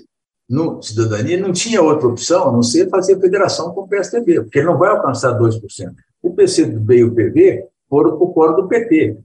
no, 0.52 0.82
Cidadania 0.82 1.40
não 1.40 1.54
tinha 1.54 1.82
outra 1.82 2.10
opção 2.10 2.50
a 2.50 2.52
não 2.52 2.62
ser 2.62 2.90
fazer 2.90 3.18
federação 3.22 3.74
com 3.74 3.82
o 3.82 3.88
PSDB, 3.88 4.42
porque 4.42 4.60
ele 4.60 4.68
não 4.68 4.78
vai 4.78 4.90
alcançar 4.90 5.40
2%. 5.40 5.62
O 6.22 6.34
PCB 6.34 6.98
e 6.98 7.04
o 7.06 7.16
PV 7.16 7.66
foram 7.90 8.18
para 8.18 8.26
o 8.26 8.34
coro 8.34 8.62
do 8.62 8.68
PT. 8.68 9.18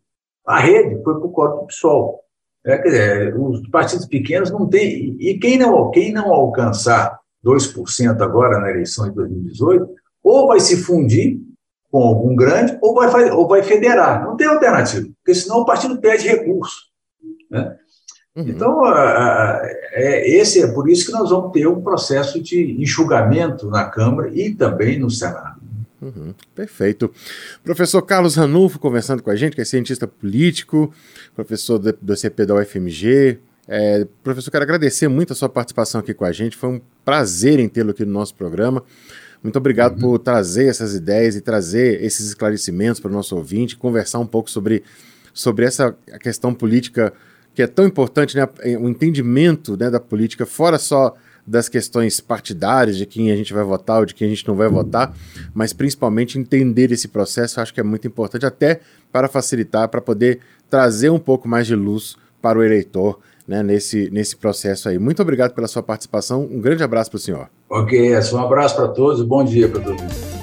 A 0.46 0.60
rede 0.60 1.02
foi 1.02 1.14
para 1.14 1.26
o 1.26 1.32
coro 1.32 1.60
do 1.60 1.66
PSOL. 1.66 2.20
É, 2.64 2.78
quer 2.78 2.88
dizer, 2.88 3.40
os 3.40 3.68
partidos 3.70 4.06
pequenos 4.06 4.52
não 4.52 4.68
têm. 4.68 5.16
E 5.18 5.36
quem 5.38 5.58
não, 5.58 5.90
quem 5.90 6.12
não 6.12 6.32
alcançar 6.32 7.18
2% 7.44 8.20
agora 8.20 8.60
na 8.60 8.70
eleição 8.70 9.08
de 9.08 9.14
2018, 9.16 9.88
ou 10.22 10.46
vai 10.46 10.60
se 10.60 10.76
fundir 10.76 11.40
com 11.90 12.04
algum 12.04 12.36
grande, 12.36 12.78
ou 12.80 12.94
vai, 12.94 13.30
ou 13.32 13.48
vai 13.48 13.64
federar. 13.64 14.24
Não 14.24 14.36
tem 14.36 14.46
alternativa, 14.46 15.08
porque 15.16 15.34
senão 15.34 15.58
o 15.58 15.64
partido 15.64 16.00
perde 16.00 16.28
recurso. 16.28 16.82
Né? 17.50 17.76
Uhum. 18.36 18.44
Então, 18.48 18.82
é, 19.92 20.28
esse 20.28 20.62
é 20.62 20.66
por 20.66 20.90
isso 20.90 21.06
que 21.06 21.12
nós 21.12 21.30
vamos 21.30 21.52
ter 21.52 21.66
um 21.66 21.80
processo 21.80 22.40
de 22.40 22.76
enxugamento 22.78 23.68
na 23.68 23.84
Câmara 23.86 24.30
e 24.34 24.54
também 24.54 24.98
no 24.98 25.10
Senado. 25.10 25.56
Uhum, 26.02 26.34
perfeito. 26.54 27.10
Professor 27.64 28.02
Carlos 28.02 28.36
Ranulfo 28.36 28.78
conversando 28.78 29.22
com 29.22 29.30
a 29.30 29.36
gente, 29.36 29.56
que 29.56 29.62
é 29.62 29.64
cientista 29.64 30.06
político, 30.06 30.92
professor 31.34 31.78
do, 31.78 31.90
do 32.00 32.14
CP 32.14 32.44
da 32.44 32.54
UFMG. 32.56 33.38
É, 33.66 34.06
professor, 34.22 34.50
quero 34.50 34.64
agradecer 34.64 35.08
muito 35.08 35.32
a 35.32 35.36
sua 35.36 35.48
participação 35.48 36.02
aqui 36.02 36.12
com 36.12 36.26
a 36.26 36.30
gente. 36.30 36.56
Foi 36.56 36.68
um 36.68 36.80
prazer 37.04 37.58
em 37.58 37.68
tê-lo 37.68 37.92
aqui 37.92 38.04
no 38.04 38.12
nosso 38.12 38.34
programa. 38.34 38.84
Muito 39.42 39.56
obrigado 39.56 39.94
uhum. 39.94 40.00
por 40.00 40.18
trazer 40.18 40.66
essas 40.66 40.94
ideias 40.94 41.36
e 41.36 41.40
trazer 41.40 42.02
esses 42.04 42.26
esclarecimentos 42.26 43.00
para 43.00 43.10
o 43.10 43.14
nosso 43.14 43.34
ouvinte, 43.34 43.76
conversar 43.76 44.18
um 44.18 44.26
pouco 44.26 44.50
sobre, 44.50 44.82
sobre 45.32 45.64
essa 45.64 45.96
questão 46.20 46.52
política 46.52 47.14
que 47.56 47.62
é 47.62 47.66
tão 47.66 47.86
importante, 47.86 48.36
né? 48.36 48.46
o 48.78 48.86
entendimento 48.86 49.78
né, 49.78 49.88
da 49.88 49.98
política, 49.98 50.44
fora 50.44 50.78
só 50.78 51.14
das 51.46 51.70
questões 51.70 52.20
partidárias, 52.20 52.98
de 52.98 53.06
quem 53.06 53.32
a 53.32 53.36
gente 53.36 53.54
vai 53.54 53.64
votar 53.64 54.00
ou 54.00 54.04
de 54.04 54.14
quem 54.14 54.26
a 54.26 54.28
gente 54.28 54.46
não 54.46 54.54
vai 54.54 54.68
votar, 54.68 55.14
mas 55.54 55.72
principalmente 55.72 56.38
entender 56.38 56.92
esse 56.92 57.08
processo, 57.08 57.58
acho 57.58 57.72
que 57.72 57.80
é 57.80 57.82
muito 57.82 58.06
importante, 58.06 58.44
até 58.44 58.80
para 59.10 59.26
facilitar, 59.26 59.88
para 59.88 60.02
poder 60.02 60.40
trazer 60.68 61.08
um 61.08 61.18
pouco 61.18 61.48
mais 61.48 61.66
de 61.66 61.74
luz 61.74 62.16
para 62.42 62.58
o 62.58 62.62
eleitor 62.62 63.18
né, 63.48 63.62
nesse, 63.62 64.10
nesse 64.10 64.36
processo 64.36 64.90
aí. 64.90 64.98
Muito 64.98 65.22
obrigado 65.22 65.54
pela 65.54 65.66
sua 65.66 65.82
participação, 65.82 66.42
um 66.42 66.60
grande 66.60 66.82
abraço 66.82 67.10
para 67.10 67.16
o 67.16 67.20
senhor. 67.20 67.48
Ok, 67.70 68.12
um 68.34 68.38
abraço 68.38 68.76
para 68.76 68.88
todos, 68.88 69.22
bom 69.22 69.42
dia 69.42 69.66
para 69.66 69.80
todos. 69.80 70.35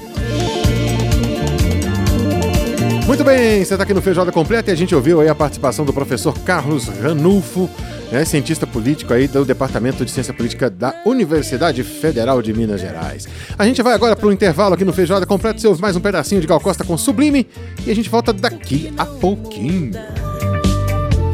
Muito 3.06 3.22
bem, 3.22 3.62
você 3.62 3.74
está 3.74 3.84
aqui 3.84 3.92
no 3.92 4.00
Feijoada 4.00 4.32
Completa 4.32 4.70
e 4.70 4.72
a 4.72 4.76
gente 4.76 4.94
ouviu 4.94 5.20
aí 5.20 5.28
a 5.28 5.34
participação 5.34 5.84
do 5.84 5.92
professor 5.92 6.36
Carlos 6.38 6.88
Ranulfo, 6.88 7.68
né, 8.10 8.24
cientista 8.24 8.66
político 8.66 9.12
aí 9.12 9.28
do 9.28 9.44
Departamento 9.44 10.06
de 10.06 10.10
Ciência 10.10 10.32
Política 10.32 10.70
da 10.70 10.94
Universidade 11.04 11.84
Federal 11.84 12.40
de 12.40 12.54
Minas 12.54 12.80
Gerais. 12.80 13.28
A 13.58 13.66
gente 13.66 13.82
vai 13.82 13.92
agora 13.92 14.16
para 14.16 14.26
o 14.26 14.32
intervalo 14.32 14.74
aqui 14.74 14.86
no 14.86 14.92
Feijoada 14.92 15.26
Completa, 15.26 15.60
você 15.60 15.68
ouve 15.68 15.82
mais 15.82 15.94
um 15.96 16.00
pedacinho 16.00 16.40
de 16.40 16.46
Gal 16.46 16.58
Costa 16.58 16.82
com 16.82 16.96
Sublime 16.96 17.46
e 17.86 17.90
a 17.90 17.94
gente 17.94 18.08
volta 18.08 18.32
daqui 18.32 18.90
a 18.96 19.04
pouquinho. 19.04 19.92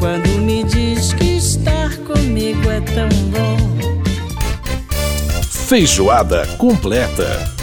Quando 0.01 0.29
me 0.41 0.65
diz 0.65 1.13
que 1.13 1.37
estar 1.37 1.97
comigo 1.99 2.69
é 2.69 2.81
tão 2.81 3.09
bom. 3.31 3.57
Feijoada 5.69 6.47
Completa. 6.59 7.60